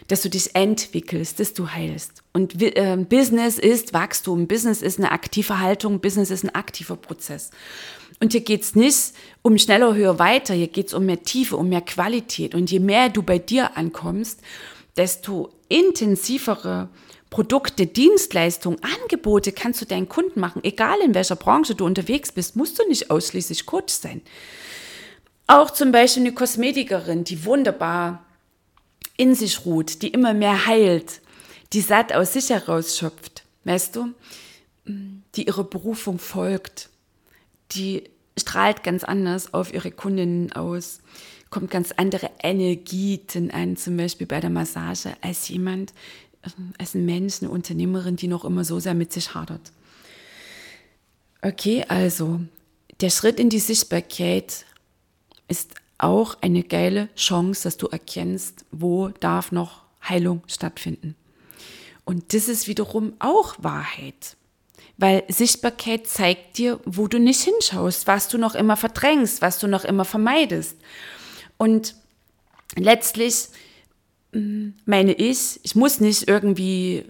dass 0.09 0.23
du 0.23 0.29
dich 0.29 0.55
entwickelst, 0.55 1.41
dass 1.41 1.55
du 1.55 1.71
heilst. 1.71 2.23
Und 2.33 2.61
äh, 2.63 2.97
Business 2.97 3.59
ist 3.59 3.93
Wachstum, 3.93 4.47
Business 4.47 4.83
ist 4.83 4.99
eine 4.99 5.13
aktive 5.13 5.61
Haltung, 5.61 6.01
Business 6.01 6.31
ist 6.31 6.45
ein 6.45 6.55
aktiver 6.55 6.97
Prozess. 6.97 7.51
Und 8.21 8.33
hier 8.33 8.43
geht's 8.43 8.75
nicht 8.75 9.13
um 9.43 9.59
schneller, 9.59 9.95
höher, 9.95 10.19
weiter, 10.19 10.55
hier 10.55 10.69
geht's 10.69 10.95
um 10.95 11.07
mehr 11.07 11.23
Tiefe, 11.23 11.57
um 11.57 11.69
mehr 11.69 11.81
Qualität. 11.81 12.55
Und 12.55 12.71
je 12.71 12.81
mehr 12.81 13.09
du 13.09 13.23
bei 13.23 13.39
dir 13.39 13.77
ankommst, 13.77 14.41
desto 14.97 15.51
intensivere 15.69 16.89
Produkte, 17.31 17.87
Dienstleistungen, 17.87 18.79
Angebote 18.83 19.51
kannst 19.51 19.81
du 19.81 19.87
deinen 19.87 20.09
Kunden 20.09 20.39
machen. 20.39 20.63
Egal 20.63 21.01
in 21.05 21.15
welcher 21.15 21.35
Branche 21.35 21.75
du 21.75 21.85
unterwegs 21.85 22.31
bist, 22.31 22.55
musst 22.55 22.79
du 22.79 22.87
nicht 22.87 23.11
ausschließlich 23.11 23.67
Coach 23.67 23.93
sein. 23.93 24.23
Auch 25.47 25.71
zum 25.71 25.91
Beispiel 25.91 26.23
eine 26.23 26.33
Kosmetikerin, 26.33 27.25
die 27.25 27.45
wunderbar 27.45 28.25
in 29.17 29.35
sich 29.35 29.65
ruht, 29.65 30.03
die 30.03 30.09
immer 30.09 30.35
mehr 30.35 30.67
heilt, 30.67 31.21
die 31.73 31.81
satt 31.81 32.13
aus 32.13 32.33
sich 32.33 32.51
herausschöpft, 32.51 33.45
weißt 33.65 33.97
du, 33.97 34.13
die 34.87 35.47
ihrer 35.47 35.65
Berufung 35.65 36.19
folgt, 36.19 36.91
die 37.73 38.05
strahlt 38.39 38.83
ganz 38.83 39.05
anders 39.05 39.55
auf 39.55 39.73
ihre 39.73 39.91
Kundinnen 39.91 40.53
aus, 40.53 41.01
kommt 41.51 41.71
ganz 41.71 41.93
andere 41.93 42.31
Energieten 42.43 43.51
an, 43.51 43.77
zum 43.77 43.97
Beispiel 43.97 44.27
bei 44.27 44.41
der 44.41 44.51
Massage, 44.51 45.17
als 45.21 45.49
jemand, 45.49 45.93
ähm, 46.45 46.73
als 46.79 46.95
ein 46.95 47.05
Mensch, 47.05 47.41
eine 47.41 47.51
Unternehmerin, 47.51 48.17
die 48.17 48.27
noch 48.27 48.45
immer 48.45 48.65
so 48.65 48.81
sehr 48.81 48.95
mit 48.95 49.13
sich 49.13 49.35
hadert. 49.35 49.73
Okay, 51.43 51.85
also 51.87 52.41
der 53.01 53.11
Schritt 53.11 53.39
in 53.39 53.51
die 53.51 53.61
Sichtbarkeit 53.61 54.65
ist 55.47 55.75
auch 55.99 56.37
eine 56.41 56.63
geile 56.63 57.09
Chance, 57.15 57.65
dass 57.65 57.77
du 57.77 57.87
erkennst, 57.87 58.65
wo 58.71 59.09
darf 59.09 59.53
noch 59.53 59.83
Heilung 60.09 60.43
stattfinden. 60.47 61.15
Und 62.05 62.35
das 62.35 62.49
ist 62.49 62.69
wiederum 62.69 63.15
auch 63.19 63.55
Wahrheit. 63.59 64.37
Weil 64.97 65.25
Sichtbarkeit 65.29 66.07
zeigt 66.07 66.59
dir, 66.59 66.79
wo 66.85 67.09
du 67.09 67.19
nicht 67.19 67.41
hinschaust, 67.41 68.07
was 68.07 68.29
du 68.29 68.39
noch 68.39 68.55
immer 68.55 68.77
verdrängst, 68.77 69.43
was 69.43 69.59
du 69.59 69.67
noch 69.67 69.85
immer 69.85 70.05
vermeidest. 70.05 70.77
Und 71.57 71.97
letztlich 72.77 73.49
mm, 74.33 74.69
meine 74.85 75.13
ich, 75.15 75.59
ich 75.63 75.75
muss 75.75 76.01
nicht 76.01 76.29
irgendwie 76.29 77.05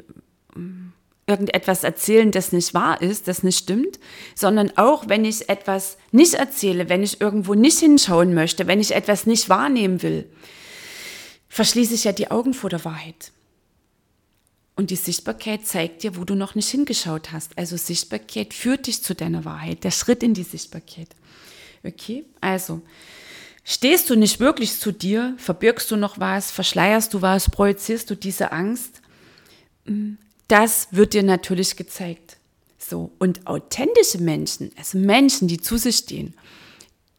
mm, 0.55 0.94
irgendetwas 1.35 1.83
erzählen, 1.83 2.31
das 2.31 2.53
nicht 2.53 2.75
wahr 2.75 3.03
ist, 3.03 3.27
das 3.27 3.43
nicht 3.43 3.59
stimmt, 3.59 3.99
sondern 4.37 4.71
auch 4.77 5.09
wenn 5.09 5.25
ich 5.25 5.49
etwas 5.49 5.97
nicht 6.13 6.35
erzähle, 6.35 6.89
wenn 6.89 7.03
ich 7.03 7.21
irgendwo 7.21 7.55
nicht 7.55 7.81
hinschauen 7.81 8.35
möchte, 8.35 8.69
wenn 8.69 8.81
ich 8.81 8.95
etwas 8.95 9.27
nicht 9.27 9.49
wahrnehmen 9.49 10.03
will, 10.03 10.31
verschließe 11.49 11.95
ich 11.95 12.05
ja 12.05 12.13
die 12.13 12.31
Augen 12.31 12.55
vor 12.55 12.71
der 12.71 12.85
Wahrheit. 12.85 13.33
Und 14.77 14.91
die 14.91 14.97
Sichtbarkeit 14.97 15.67
zeigt 15.67 16.03
dir, 16.03 16.17
wo 16.17 16.25
du 16.25 16.35
noch 16.35 16.55
nicht 16.55 16.69
hingeschaut 16.69 17.33
hast. 17.33 17.57
Also 17.59 17.77
Sichtbarkeit 17.77 18.55
führt 18.55 18.87
dich 18.87 19.03
zu 19.03 19.15
deiner 19.15 19.45
Wahrheit, 19.45 19.85
der 19.85 19.91
Schritt 19.91 20.23
in 20.23 20.35
die 20.35 20.43
Sichtbarkeit. 20.43 21.09
Okay, 21.85 22.25
also 22.41 22.81
stehst 23.65 24.09
du 24.11 24.17
nicht 24.17 24.41
wirklich 24.41 24.79
zu 24.79 24.93
dir, 24.93 25.35
verbirgst 25.37 25.91
du 25.91 25.97
noch 25.97 26.19
was, 26.19 26.51
verschleierst 26.51 27.13
du 27.13 27.23
was, 27.23 27.51
projizierst 27.51 28.09
du 28.11 28.15
diese 28.15 28.53
Angst, 28.53 29.01
mm, 29.85 30.15
das 30.49 30.89
wird 30.91 31.15
dir 31.15 31.23
natürlich 31.23 31.77
gezeigt. 31.77 32.37
So, 32.79 33.13
und 33.19 33.47
authentische 33.47 34.19
Menschen, 34.19 34.71
also 34.77 34.99
Menschen, 34.99 35.49
die 35.49 35.59
zu 35.59 35.79
sich 35.79 35.97
stehen, 35.97 36.35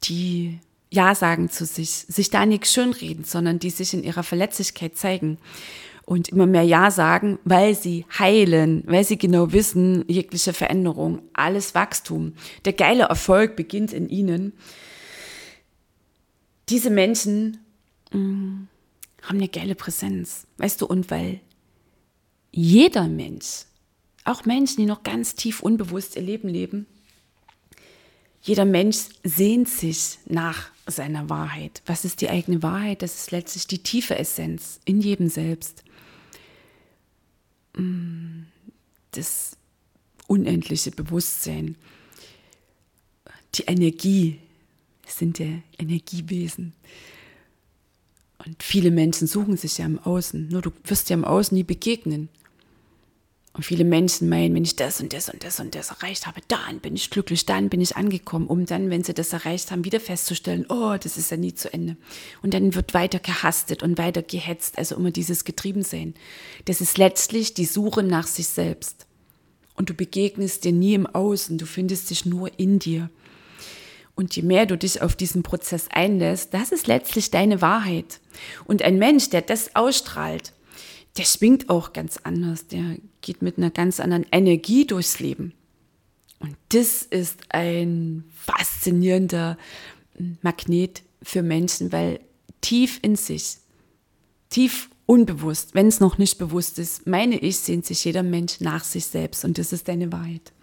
die 0.03 0.59
Ja 0.91 1.15
sagen 1.15 1.49
zu 1.49 1.65
sich, 1.65 1.89
sich 1.89 2.29
da 2.29 2.45
nichts 2.45 2.71
schönreden, 2.71 3.23
sondern 3.23 3.57
die 3.57 3.71
sich 3.71 3.93
in 3.93 4.03
ihrer 4.03 4.21
Verletzlichkeit 4.21 4.95
zeigen 4.95 5.39
und 6.05 6.29
immer 6.29 6.45
mehr 6.45 6.61
Ja 6.61 6.91
sagen, 6.91 7.39
weil 7.45 7.73
sie 7.73 8.05
heilen, 8.17 8.83
weil 8.85 9.03
sie 9.03 9.17
genau 9.17 9.51
wissen, 9.53 10.05
jegliche 10.07 10.53
Veränderung, 10.53 11.23
alles 11.33 11.73
Wachstum, 11.73 12.33
der 12.65 12.73
geile 12.73 13.05
Erfolg 13.05 13.55
beginnt 13.55 13.91
in 13.91 14.07
ihnen. 14.07 14.53
Diese 16.69 16.91
Menschen 16.91 17.57
mh, 18.11 18.19
mm, 18.19 18.67
haben 19.23 19.38
eine 19.38 19.49
geile 19.49 19.73
Präsenz, 19.73 20.45
weißt 20.57 20.81
du, 20.81 20.85
und 20.85 21.09
weil 21.09 21.39
jeder 22.56 23.08
Mensch, 23.08 23.65
auch 24.24 24.46
Menschen, 24.46 24.78
die 24.78 24.86
noch 24.86 25.04
ganz 25.04 25.36
tief 25.36 25.62
unbewusst 25.62 26.15
ihr 26.15 26.22
Leben 26.22 26.48
leben, 26.48 26.88
jeder 28.41 28.65
Mensch 28.65 28.98
sehnt 29.24 29.68
sich 29.68 30.20
nach 30.26 30.70
seiner 30.88 31.30
Wahrheit. 31.30 31.82
Was 31.86 32.06
ist 32.06 32.22
die 32.22 32.30
eigene 32.30 32.63
Wahrheit? 32.63 33.02
Das 33.02 33.15
ist 33.15 33.32
letztlich 33.32 33.68
die 33.68 33.80
tiefe 33.80 34.18
Essenz 34.18 34.80
in 34.86 35.02
jedem 35.02 35.30
selbst 35.30 35.84
das 39.12 39.58
unendliche 40.28 40.91
Bewusstsein, 40.91 41.76
die 43.56 43.63
Energie, 43.63 44.39
sind 45.08 45.39
ja 45.39 45.48
Energiewesen. 45.78 46.74
Und 48.44 48.63
viele 48.63 48.91
Menschen 48.91 49.28
suchen 49.28 49.56
sich 49.56 49.78
ja 49.78 49.86
im 49.86 50.00
Außen, 50.00 50.50
nur 50.50 50.62
du 50.62 50.72
wirst 50.84 51.10
ja 51.10 51.15
im 51.15 51.26
Außen 51.26 51.56
nie 51.56 51.63
begegnen. 51.63 52.30
Und 53.56 53.63
viele 53.63 53.86
Menschen 53.86 54.28
meinen, 54.28 54.54
wenn 54.54 54.65
ich 54.65 54.76
das 54.76 55.00
und 55.00 55.13
das 55.13 55.30
und 55.30 55.46
das 55.46 55.62
und 55.62 55.76
das 55.76 55.89
erreicht 55.89 56.28
habe, 56.28 56.41
dann 56.50 56.82
bin 56.82 56.94
ich 56.94 57.10
glücklich, 57.10 57.46
dann 57.46 57.70
bin 57.70 57.80
ich 57.80 57.96
angekommen, 57.96 58.48
um 58.48 58.65
dann, 58.65 58.89
wenn 58.89 59.06
sie 59.06 59.13
das 59.13 59.32
erreicht 59.32 59.72
haben, 59.72 59.86
wieder 59.86 60.02
festzustellen, 60.02 60.65
oh, 60.68 60.98
das 61.02 61.15
ist 61.15 61.32
ja 61.32 61.38
nie 61.38 61.54
zu 61.54 61.72
Ende. 61.72 61.96
Und 62.44 62.54
dann 62.54 62.76
wird 62.76 62.94
weiter 62.94 63.20
gehastet 63.20 63.82
und 63.82 63.98
weiter 63.98 64.24
gehetzt, 64.24 64.78
also 64.78 64.96
immer 64.98 65.12
dieses 65.12 65.46
Getriebensein. 65.46 66.15
Das 66.65 66.82
ist 66.82 66.98
letztlich 66.98 67.54
die 67.54 67.63
Suche 67.63 68.04
nach 68.04 68.28
sich 68.28 68.50
selbst. 68.50 69.06
Und 69.78 69.89
du 69.89 69.94
begegnest 69.94 70.65
dir 70.65 70.74
nie 70.74 70.94
im 70.94 71.08
Außen, 71.08 71.58
du 71.58 71.65
findest 71.65 72.10
dich 72.10 72.26
nur 72.26 72.60
in 72.60 72.80
dir. 72.80 73.10
Und 74.15 74.36
je 74.36 74.44
mehr 74.44 74.65
du 74.65 74.78
dich 74.78 75.02
auf 75.02 75.15
diesen 75.15 75.44
Prozess 75.44 75.88
einlässt, 75.89 76.54
das 76.54 76.74
ist 76.74 76.88
letztlich 76.88 77.32
deine 77.32 77.62
Wahrheit. 77.62 78.20
Und 78.65 78.82
ein 78.82 78.98
Mensch, 78.98 79.30
der 79.30 79.41
das 79.41 79.78
ausstrahlt, 79.78 80.52
der 81.18 81.24
schwingt 81.24 81.70
auch 81.70 81.94
ganz 81.94 82.18
anders, 82.24 82.68
der 82.68 82.98
geht 83.25 83.41
mit 83.41 83.57
einer 83.57 83.71
ganz 83.71 83.99
anderen 83.99 84.25
Energie 84.31 84.85
durchs 84.85 85.19
Leben. 85.19 85.53
Und 86.39 86.55
das 86.69 87.01
ist 87.01 87.39
ein 87.49 88.23
faszinierender 88.35 89.57
Magnet 90.41 91.01
für 91.23 91.41
Menschen, 91.41 91.91
weil 91.91 92.19
tief 92.61 92.99
in 93.01 93.15
sich, 93.15 93.57
tief 94.49 94.89
unbewusst, 95.07 95.73
wenn 95.73 95.88
es 95.88 95.99
noch 95.99 96.17
nicht 96.17 96.38
bewusst 96.38 96.77
ist, 96.77 97.07
meine 97.07 97.38
ich, 97.38 97.57
sehnt 97.57 97.85
sich 97.85 98.05
jeder 98.05 98.23
Mensch 98.23 98.59
nach 98.59 98.83
sich 98.83 99.05
selbst 99.05 99.43
und 99.43 99.57
das 99.57 99.73
ist 99.73 99.88
deine 99.88 100.11
Wahrheit. 100.11 100.53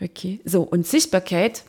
Okay, 0.00 0.40
so 0.44 0.62
und 0.62 0.86
Sichtbarkeit, 0.86 1.64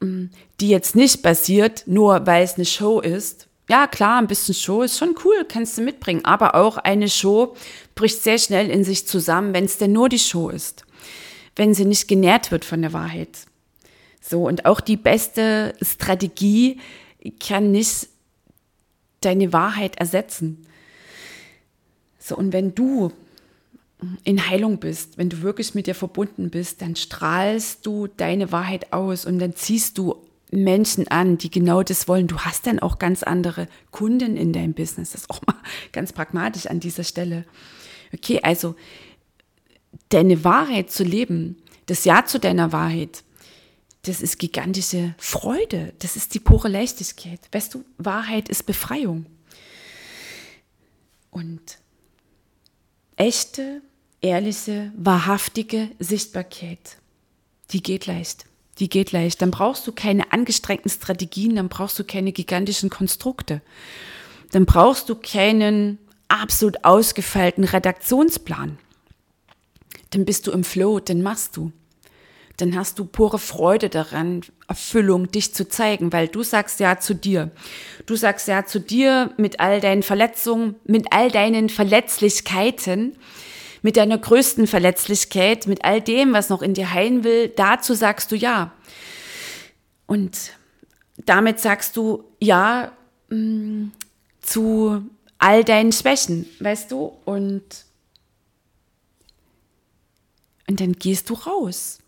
mm, 0.00 0.26
die 0.60 0.68
jetzt 0.68 0.96
nicht 0.96 1.22
passiert, 1.22 1.84
nur 1.86 2.26
weil 2.26 2.44
es 2.44 2.54
eine 2.54 2.66
Show 2.66 3.00
ist, 3.00 3.48
ja, 3.68 3.86
klar, 3.86 4.18
ein 4.18 4.26
bisschen 4.26 4.54
Show 4.54 4.82
ist 4.82 4.98
schon 4.98 5.14
cool, 5.24 5.46
kannst 5.48 5.78
du 5.78 5.82
mitbringen. 5.82 6.24
Aber 6.24 6.54
auch 6.54 6.76
eine 6.76 7.08
Show 7.08 7.56
bricht 7.94 8.22
sehr 8.22 8.38
schnell 8.38 8.70
in 8.70 8.84
sich 8.84 9.06
zusammen, 9.06 9.54
wenn 9.54 9.64
es 9.64 9.78
denn 9.78 9.92
nur 9.92 10.08
die 10.08 10.18
Show 10.18 10.48
ist. 10.48 10.84
Wenn 11.56 11.74
sie 11.74 11.84
nicht 11.84 12.08
genährt 12.08 12.50
wird 12.50 12.64
von 12.64 12.82
der 12.82 12.92
Wahrheit. 12.92 13.46
So, 14.20 14.46
und 14.46 14.64
auch 14.64 14.80
die 14.80 14.96
beste 14.96 15.74
Strategie 15.82 16.80
kann 17.40 17.70
nicht 17.70 18.08
deine 19.20 19.52
Wahrheit 19.52 19.96
ersetzen. 19.96 20.66
So, 22.18 22.36
und 22.36 22.52
wenn 22.52 22.74
du 22.74 23.12
in 24.24 24.48
Heilung 24.48 24.78
bist, 24.78 25.18
wenn 25.18 25.28
du 25.28 25.42
wirklich 25.42 25.74
mit 25.74 25.86
dir 25.86 25.94
verbunden 25.94 26.50
bist, 26.50 26.82
dann 26.82 26.96
strahlst 26.96 27.86
du 27.86 28.06
deine 28.06 28.52
Wahrheit 28.52 28.92
aus 28.92 29.24
und 29.24 29.38
dann 29.38 29.54
ziehst 29.54 29.98
du 29.98 30.16
Menschen 30.50 31.08
an, 31.08 31.38
die 31.38 31.50
genau 31.50 31.82
das 31.82 32.06
wollen. 32.08 32.26
Du 32.26 32.40
hast 32.40 32.66
dann 32.66 32.78
auch 32.78 32.98
ganz 32.98 33.22
andere 33.22 33.66
Kunden 33.90 34.36
in 34.36 34.52
deinem 34.52 34.72
Business. 34.72 35.12
Das 35.12 35.22
ist 35.22 35.30
auch 35.30 35.40
mal 35.46 35.56
ganz 35.92 36.12
pragmatisch 36.12 36.66
an 36.66 36.80
dieser 36.80 37.04
Stelle. 37.04 37.44
Okay, 38.14 38.40
also 38.42 38.74
deine 40.08 40.44
Wahrheit 40.44 40.90
zu 40.90 41.04
leben, 41.04 41.56
das 41.86 42.04
Ja 42.04 42.24
zu 42.24 42.38
deiner 42.38 42.72
Wahrheit, 42.72 43.24
das 44.02 44.22
ist 44.22 44.38
gigantische 44.38 45.14
Freude, 45.18 45.94
das 45.98 46.16
ist 46.16 46.34
die 46.34 46.40
pure 46.40 46.68
Leichtigkeit. 46.68 47.40
Weißt 47.52 47.74
du, 47.74 47.84
Wahrheit 47.98 48.48
ist 48.48 48.64
Befreiung. 48.64 49.26
Und 51.30 51.78
echte, 53.16 53.82
ehrliche, 54.20 54.92
wahrhaftige 54.96 55.90
Sichtbarkeit, 55.98 56.98
die 57.70 57.82
geht 57.82 58.06
leicht. 58.06 58.44
Die 58.78 58.88
geht 58.88 59.12
leicht. 59.12 59.40
Dann 59.40 59.50
brauchst 59.50 59.86
du 59.86 59.92
keine 59.92 60.32
angestrengten 60.32 60.90
Strategien, 60.90 61.56
dann 61.56 61.68
brauchst 61.68 61.98
du 61.98 62.04
keine 62.04 62.32
gigantischen 62.32 62.90
Konstrukte. 62.90 63.62
Dann 64.50 64.66
brauchst 64.66 65.08
du 65.08 65.14
keinen 65.14 65.98
absolut 66.42 66.84
ausgefeilten 66.84 67.64
Redaktionsplan. 67.64 68.78
Dann 70.10 70.24
bist 70.24 70.46
du 70.46 70.52
im 70.52 70.64
Flow, 70.64 71.00
dann 71.00 71.22
machst 71.22 71.56
du 71.56 71.72
dann 72.56 72.76
hast 72.76 72.98
du 72.98 73.04
pure 73.04 73.38
Freude 73.38 73.88
daran, 73.88 74.42
Erfüllung, 74.68 75.30
dich 75.30 75.54
zu 75.54 75.68
zeigen, 75.68 76.12
weil 76.12 76.28
du 76.28 76.42
sagst 76.42 76.78
ja 76.80 77.00
zu 77.00 77.14
dir. 77.14 77.50
Du 78.06 78.14
sagst 78.14 78.46
ja 78.46 78.64
zu 78.64 78.80
dir 78.80 79.32
mit 79.36 79.58
all 79.58 79.80
deinen 79.80 80.02
Verletzungen, 80.02 80.76
mit 80.84 81.06
all 81.10 81.30
deinen 81.30 81.68
Verletzlichkeiten, 81.68 83.16
mit 83.82 83.96
deiner 83.96 84.18
größten 84.18 84.66
Verletzlichkeit, 84.66 85.66
mit 85.66 85.84
all 85.84 86.00
dem, 86.00 86.32
was 86.32 86.48
noch 86.48 86.62
in 86.62 86.74
dir 86.74 86.92
heilen 86.94 87.24
will, 87.24 87.48
dazu 87.48 87.94
sagst 87.94 88.30
du 88.30 88.36
ja. 88.36 88.72
Und 90.06 90.52
damit 91.16 91.58
sagst 91.58 91.96
du 91.96 92.24
ja 92.40 92.92
mh, 93.30 93.36
mm, 93.36 93.92
zu 94.42 95.02
all 95.44 95.62
deinen 95.62 95.92
Schwächen, 95.92 96.46
weißt 96.60 96.90
du? 96.90 97.12
Und, 97.26 97.62
und 100.66 100.80
dann 100.80 100.94
gehst 100.94 101.28
du 101.28 101.34
raus. 101.34 101.98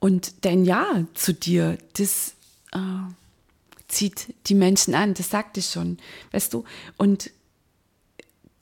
Und 0.00 0.44
dein 0.44 0.64
Ja 0.64 1.04
zu 1.14 1.32
dir, 1.32 1.78
das 1.92 2.34
äh, 2.72 2.78
zieht 3.86 4.34
die 4.48 4.56
Menschen 4.56 4.96
an, 4.96 5.14
das 5.14 5.30
sagte 5.30 5.60
ich 5.60 5.66
schon, 5.66 5.98
weißt 6.32 6.52
du? 6.52 6.64
Und 6.96 7.30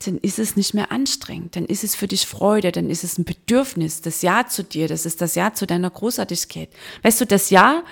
dann 0.05 0.19
ist 0.19 0.37
es 0.37 0.55
nicht 0.55 0.75
mehr 0.75 0.91
anstrengend, 0.91 1.55
dann 1.55 1.65
ist 1.65 1.83
es 1.83 1.95
für 1.95 2.07
dich 2.07 2.27
Freude, 2.27 2.71
dann 2.71 2.91
ist 2.91 3.03
es 3.03 3.17
ein 3.17 3.25
Bedürfnis, 3.25 4.01
das 4.01 4.21
Ja 4.21 4.45
zu 4.45 4.63
dir, 4.63 4.87
das 4.87 5.07
ist 5.07 5.21
das 5.21 5.33
Ja 5.33 5.55
zu 5.55 5.65
deiner 5.65 5.89
Großartigkeit. 5.89 6.69
Weißt 7.01 7.19
du, 7.19 7.25
das 7.25 7.49
Ja 7.49 7.83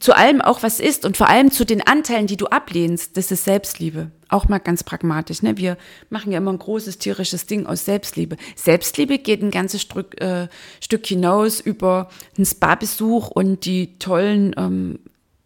zu 0.00 0.16
allem 0.16 0.40
auch 0.40 0.64
was 0.64 0.80
ist 0.80 1.04
und 1.04 1.16
vor 1.16 1.28
allem 1.28 1.52
zu 1.52 1.64
den 1.64 1.80
Anteilen, 1.80 2.26
die 2.26 2.36
du 2.36 2.46
ablehnst, 2.46 3.16
das 3.16 3.30
ist 3.30 3.44
Selbstliebe. 3.44 4.10
Auch 4.28 4.48
mal 4.48 4.58
ganz 4.58 4.82
pragmatisch. 4.82 5.42
Ne? 5.42 5.56
Wir 5.56 5.76
machen 6.10 6.32
ja 6.32 6.38
immer 6.38 6.52
ein 6.52 6.58
großes 6.58 6.98
tierisches 6.98 7.46
Ding 7.46 7.66
aus 7.66 7.84
Selbstliebe. 7.84 8.36
Selbstliebe 8.56 9.18
geht 9.18 9.42
ein 9.42 9.52
ganzes 9.52 9.82
Stück, 9.82 10.20
äh, 10.20 10.48
Stück 10.80 11.06
hinaus 11.06 11.60
über 11.60 12.08
einen 12.36 12.46
Spa-Besuch 12.46 13.28
und 13.28 13.64
die 13.64 13.96
tollen 14.00 14.56
ähm, 14.56 14.98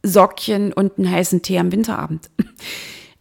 Sockchen 0.03 0.73
und 0.73 0.97
einen 0.97 1.11
heißen 1.11 1.43
Tee 1.43 1.59
am 1.59 1.73
Winterabend. 1.73 2.31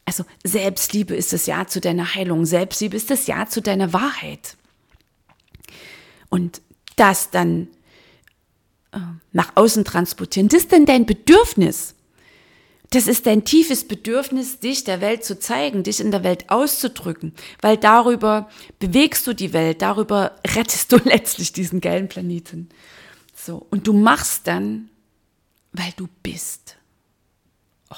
Also 0.09 0.23
Selbstliebe 0.45 1.13
ist 1.13 1.33
das 1.33 1.47
Ja 1.47 1.67
zu 1.67 1.81
deiner 1.81 2.15
Heilung. 2.15 2.45
Selbstliebe 2.45 2.95
ist 2.95 3.09
das 3.09 3.27
Ja 3.27 3.45
zu 3.47 3.61
deiner 3.61 3.91
Wahrheit. 3.91 4.55
Und 6.29 6.61
das 6.95 7.29
dann 7.29 7.67
nach 9.31 9.55
außen 9.55 9.85
transportieren. 9.85 10.47
Das 10.49 10.61
ist 10.61 10.71
denn 10.71 10.85
dein 10.85 11.05
Bedürfnis. 11.05 11.95
Das 12.91 13.07
ist 13.07 13.25
dein 13.25 13.43
tiefes 13.43 13.85
Bedürfnis, 13.85 14.59
dich 14.59 14.85
der 14.85 15.01
Welt 15.01 15.25
zu 15.25 15.37
zeigen, 15.37 15.83
dich 15.83 15.99
in 15.99 16.11
der 16.11 16.23
Welt 16.23 16.49
auszudrücken, 16.49 17.33
weil 17.61 17.75
darüber 17.75 18.49
bewegst 18.79 19.27
du 19.27 19.33
die 19.33 19.51
Welt, 19.51 19.81
darüber 19.81 20.37
rettest 20.47 20.91
du 20.91 20.97
letztlich 21.03 21.51
diesen 21.51 21.81
geilen 21.81 22.07
Planeten. 22.07 22.69
So. 23.35 23.67
Und 23.71 23.87
du 23.87 23.93
machst 23.93 24.47
dann, 24.47 24.89
weil 25.73 25.91
du 25.97 26.07
bist. 26.23 26.77
Oh. 27.89 27.95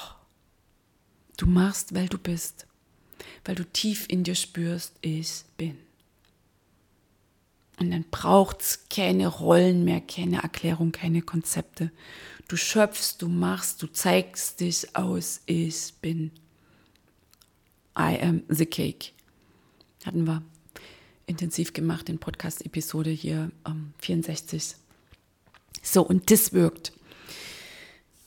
Du 1.36 1.46
machst, 1.46 1.94
weil 1.94 2.08
du 2.08 2.18
bist. 2.18 2.66
Weil 3.44 3.54
du 3.54 3.64
tief 3.64 4.06
in 4.08 4.24
dir 4.24 4.34
spürst, 4.34 4.94
ich 5.02 5.44
bin. 5.56 5.78
Und 7.80 7.92
dann 7.92 8.04
braucht 8.10 8.60
es 8.60 8.88
keine 8.90 9.26
Rollen 9.26 9.84
mehr, 9.84 10.02
keine 10.02 10.42
Erklärung, 10.42 10.92
keine 10.92 11.22
Konzepte. 11.22 11.90
Du 12.46 12.56
schöpfst, 12.56 13.16
du 13.20 13.28
machst, 13.28 13.82
du 13.82 13.86
zeigst 13.86 14.60
dich 14.60 14.94
aus, 14.94 15.40
ich 15.46 15.94
bin. 16.02 16.30
I 17.98 18.20
am 18.20 18.42
the 18.48 18.66
cake. 18.66 19.12
Hatten 20.04 20.26
wir 20.26 20.42
intensiv 21.26 21.72
gemacht 21.72 22.08
in 22.10 22.18
Podcast-Episode 22.18 23.10
hier 23.10 23.50
ähm, 23.66 23.94
64. 23.98 24.74
So, 25.82 26.02
und 26.02 26.30
das 26.30 26.52
wirkt. 26.52 26.92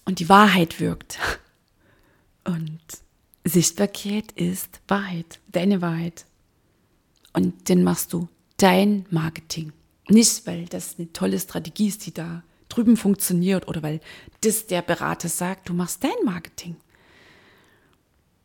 Und 0.06 0.20
die 0.20 0.30
Wahrheit 0.30 0.80
wirkt. 0.80 1.20
Und 2.44 2.82
Sichtbarkeit 3.44 4.32
ist 4.32 4.82
Wahrheit, 4.88 5.40
deine 5.52 5.82
Wahrheit. 5.82 6.26
Und 7.34 7.70
den 7.70 7.84
machst 7.84 8.14
du 8.14 8.28
dein 8.64 9.06
Marketing. 9.10 9.74
Nicht, 10.08 10.48
weil 10.48 10.66
das 10.66 10.96
eine 10.98 11.12
tolle 11.12 11.38
Strategie 11.38 11.90
ist, 11.90 12.06
die 12.06 12.14
da 12.14 12.44
drüben 12.70 12.96
funktioniert 12.96 13.68
oder 13.68 13.84
weil 13.84 14.00
das 14.40 14.68
der 14.68 14.82
Berater 14.82 15.28
sagt, 15.28 15.68
du 15.68 15.74
machst 15.74 16.02
dein 16.02 16.12
Marketing. 16.24 16.78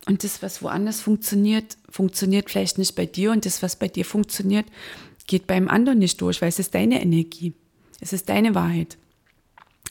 Und 0.07 0.25
das, 0.25 0.41
was 0.41 0.61
woanders 0.61 0.99
funktioniert, 0.99 1.77
funktioniert 1.89 2.49
vielleicht 2.49 2.77
nicht 2.77 2.95
bei 2.95 3.05
dir 3.05 3.31
und 3.31 3.45
das, 3.45 3.63
was 3.63 3.77
bei 3.77 3.87
dir 3.87 4.03
funktioniert, 4.03 4.65
geht 5.25 5.47
beim 5.47 5.69
anderen 5.69 5.99
nicht 5.99 6.19
durch, 6.19 6.41
weil 6.41 6.49
es 6.49 6.59
ist 6.59 6.75
deine 6.75 7.01
Energie. 7.01 7.53
Es 8.01 8.11
ist 8.11 8.27
deine 8.27 8.55
Wahrheit. 8.55 8.97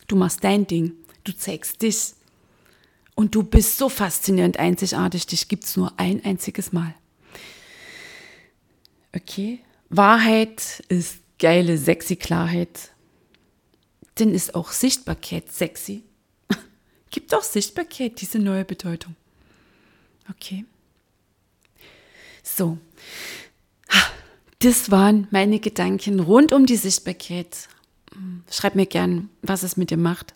Du 0.08 0.16
machst 0.16 0.44
dein 0.44 0.66
Ding. 0.66 0.92
Du 1.24 1.34
zeigst 1.34 1.80
dich. 1.80 2.14
Und 3.14 3.34
du 3.34 3.42
bist 3.42 3.78
so 3.78 3.88
faszinierend 3.88 4.58
einzigartig. 4.58 5.26
Dich 5.26 5.48
gibt 5.48 5.64
es 5.64 5.76
nur 5.76 5.92
ein 5.98 6.22
einziges 6.24 6.72
Mal. 6.72 6.94
Okay? 9.14 9.60
Wahrheit 9.90 10.82
ist 10.88 11.18
geile, 11.38 11.78
sexy 11.78 12.16
Klarheit. 12.16 12.90
Denn 14.18 14.34
ist 14.34 14.54
auch 14.54 14.72
Sichtbarkeit 14.72 15.52
sexy. 15.52 16.02
Gibt 17.10 17.34
auch 17.34 17.42
Sichtbarkeit 17.42 18.20
diese 18.20 18.38
neue 18.38 18.64
Bedeutung. 18.64 19.14
Okay. 20.30 20.64
So. 22.42 22.78
Das 24.60 24.90
waren 24.90 25.28
meine 25.30 25.60
Gedanken 25.60 26.18
rund 26.18 26.52
um 26.52 26.66
die 26.66 26.76
Sichtbarkeit. 26.76 27.68
Schreib 28.50 28.74
mir 28.74 28.86
gern, 28.86 29.30
was 29.40 29.62
es 29.62 29.76
mit 29.76 29.90
dir 29.90 29.96
macht, 29.96 30.34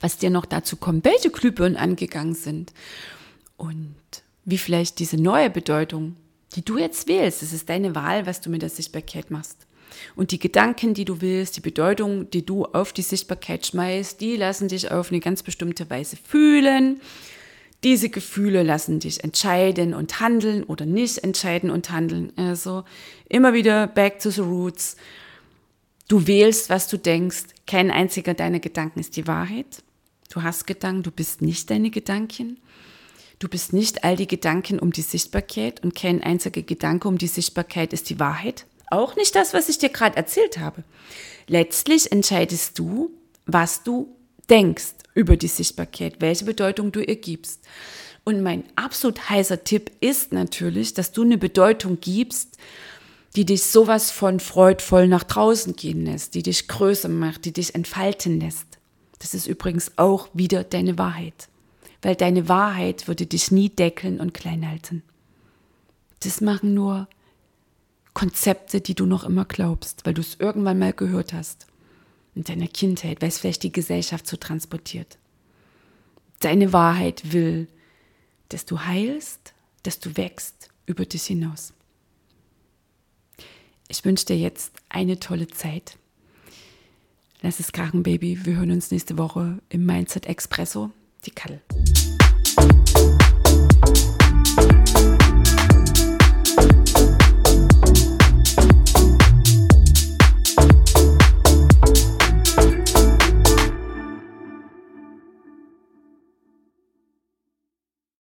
was 0.00 0.18
dir 0.18 0.30
noch 0.30 0.46
dazu 0.46 0.76
kommt, 0.76 1.04
welche 1.04 1.30
Glühbirnen 1.30 1.76
angegangen 1.76 2.34
sind 2.34 2.72
und 3.56 3.96
wie 4.44 4.58
vielleicht 4.58 5.00
diese 5.00 5.16
neue 5.16 5.50
Bedeutung 5.50 6.16
die 6.54 6.64
du 6.64 6.78
jetzt 6.78 7.08
wählst. 7.08 7.42
Es 7.42 7.52
ist 7.52 7.68
deine 7.68 7.94
Wahl, 7.94 8.26
was 8.26 8.40
du 8.40 8.50
mit 8.50 8.62
der 8.62 8.70
Sichtbarkeit 8.70 9.30
machst. 9.30 9.66
Und 10.16 10.32
die 10.32 10.38
Gedanken, 10.38 10.94
die 10.94 11.04
du 11.04 11.20
willst, 11.20 11.56
die 11.56 11.60
Bedeutung, 11.60 12.30
die 12.30 12.44
du 12.44 12.64
auf 12.64 12.92
die 12.92 13.02
Sichtbarkeit 13.02 13.66
schmeißt, 13.66 14.20
die 14.20 14.36
lassen 14.36 14.68
dich 14.68 14.90
auf 14.90 15.10
eine 15.10 15.20
ganz 15.20 15.42
bestimmte 15.42 15.88
Weise 15.90 16.16
fühlen. 16.16 17.00
Diese 17.84 18.08
Gefühle 18.08 18.62
lassen 18.62 18.98
dich 18.98 19.22
entscheiden 19.22 19.94
und 19.94 20.20
handeln 20.20 20.64
oder 20.64 20.86
nicht 20.86 21.18
entscheiden 21.18 21.70
und 21.70 21.90
handeln. 21.90 22.32
Also 22.36 22.84
immer 23.28 23.52
wieder 23.52 23.86
back 23.86 24.18
to 24.20 24.30
the 24.30 24.40
roots. 24.40 24.96
Du 26.08 26.26
wählst, 26.26 26.70
was 26.70 26.88
du 26.88 26.96
denkst. 26.96 27.44
Kein 27.66 27.90
einziger 27.90 28.34
deiner 28.34 28.60
Gedanken 28.60 29.00
ist 29.00 29.16
die 29.16 29.26
Wahrheit. 29.26 29.82
Du 30.30 30.42
hast 30.42 30.66
Gedanken, 30.66 31.02
du 31.02 31.10
bist 31.10 31.42
nicht 31.42 31.70
deine 31.70 31.90
Gedanken. 31.90 32.58
Du 33.38 33.48
bist 33.48 33.72
nicht 33.72 34.04
all 34.04 34.16
die 34.16 34.28
Gedanken 34.28 34.78
um 34.78 34.92
die 34.92 35.02
Sichtbarkeit 35.02 35.82
und 35.82 35.94
kein 35.94 36.22
einziger 36.22 36.62
Gedanke 36.62 37.08
um 37.08 37.18
die 37.18 37.26
Sichtbarkeit 37.26 37.92
ist 37.92 38.08
die 38.10 38.20
Wahrheit. 38.20 38.66
Auch 38.90 39.16
nicht 39.16 39.34
das, 39.34 39.54
was 39.54 39.68
ich 39.68 39.78
dir 39.78 39.88
gerade 39.88 40.16
erzählt 40.16 40.58
habe. 40.58 40.84
Letztlich 41.46 42.12
entscheidest 42.12 42.78
du, 42.78 43.10
was 43.46 43.82
du 43.82 44.14
denkst 44.48 44.94
über 45.14 45.36
die 45.36 45.48
Sichtbarkeit, 45.48 46.16
welche 46.20 46.44
Bedeutung 46.44 46.92
du 46.92 47.00
ihr 47.00 47.16
gibst. 47.16 47.64
Und 48.24 48.42
mein 48.42 48.64
absolut 48.76 49.28
heißer 49.28 49.64
Tipp 49.64 49.90
ist 50.00 50.32
natürlich, 50.32 50.94
dass 50.94 51.12
du 51.12 51.22
eine 51.22 51.36
Bedeutung 51.36 51.98
gibst, 52.00 52.56
die 53.36 53.44
dich 53.44 53.64
sowas 53.64 54.10
von 54.10 54.38
freudvoll 54.38 55.08
nach 55.08 55.24
draußen 55.24 55.74
gehen 55.74 56.06
lässt, 56.06 56.34
die 56.34 56.42
dich 56.42 56.68
größer 56.68 57.08
macht, 57.08 57.44
die 57.44 57.52
dich 57.52 57.74
entfalten 57.74 58.40
lässt. 58.40 58.66
Das 59.18 59.34
ist 59.34 59.46
übrigens 59.46 59.92
auch 59.96 60.28
wieder 60.34 60.62
deine 60.62 60.98
Wahrheit 60.98 61.48
weil 62.04 62.14
deine 62.14 62.50
Wahrheit 62.50 63.08
würde 63.08 63.24
dich 63.24 63.50
nie 63.50 63.70
deckeln 63.70 64.20
und 64.20 64.34
klein 64.34 64.68
halten. 64.68 65.02
Das 66.20 66.42
machen 66.42 66.74
nur 66.74 67.08
Konzepte, 68.12 68.82
die 68.82 68.94
du 68.94 69.06
noch 69.06 69.24
immer 69.24 69.46
glaubst, 69.46 70.04
weil 70.04 70.12
du 70.12 70.20
es 70.20 70.36
irgendwann 70.38 70.78
mal 70.78 70.92
gehört 70.92 71.32
hast. 71.32 71.66
In 72.34 72.44
deiner 72.44 72.68
Kindheit, 72.68 73.22
weil 73.22 73.28
es 73.28 73.38
vielleicht 73.38 73.62
die 73.62 73.72
Gesellschaft 73.72 74.26
so 74.26 74.36
transportiert. 74.36 75.18
Deine 76.40 76.74
Wahrheit 76.74 77.32
will, 77.32 77.68
dass 78.50 78.66
du 78.66 78.80
heilst, 78.80 79.54
dass 79.82 79.98
du 79.98 80.16
wächst 80.18 80.68
über 80.84 81.06
dich 81.06 81.24
hinaus. 81.24 81.72
Ich 83.88 84.04
wünsche 84.04 84.26
dir 84.26 84.36
jetzt 84.36 84.74
eine 84.90 85.20
tolle 85.20 85.48
Zeit. 85.48 85.96
Lass 87.40 87.60
es 87.60 87.72
krachen, 87.72 88.02
Baby. 88.02 88.44
Wir 88.44 88.56
hören 88.56 88.72
uns 88.72 88.90
nächste 88.90 89.16
Woche 89.16 89.58
im 89.70 89.86
Mindset 89.86 90.26
Expresso. 90.26 90.90
Die 91.24 91.30
Kattel. 91.30 91.62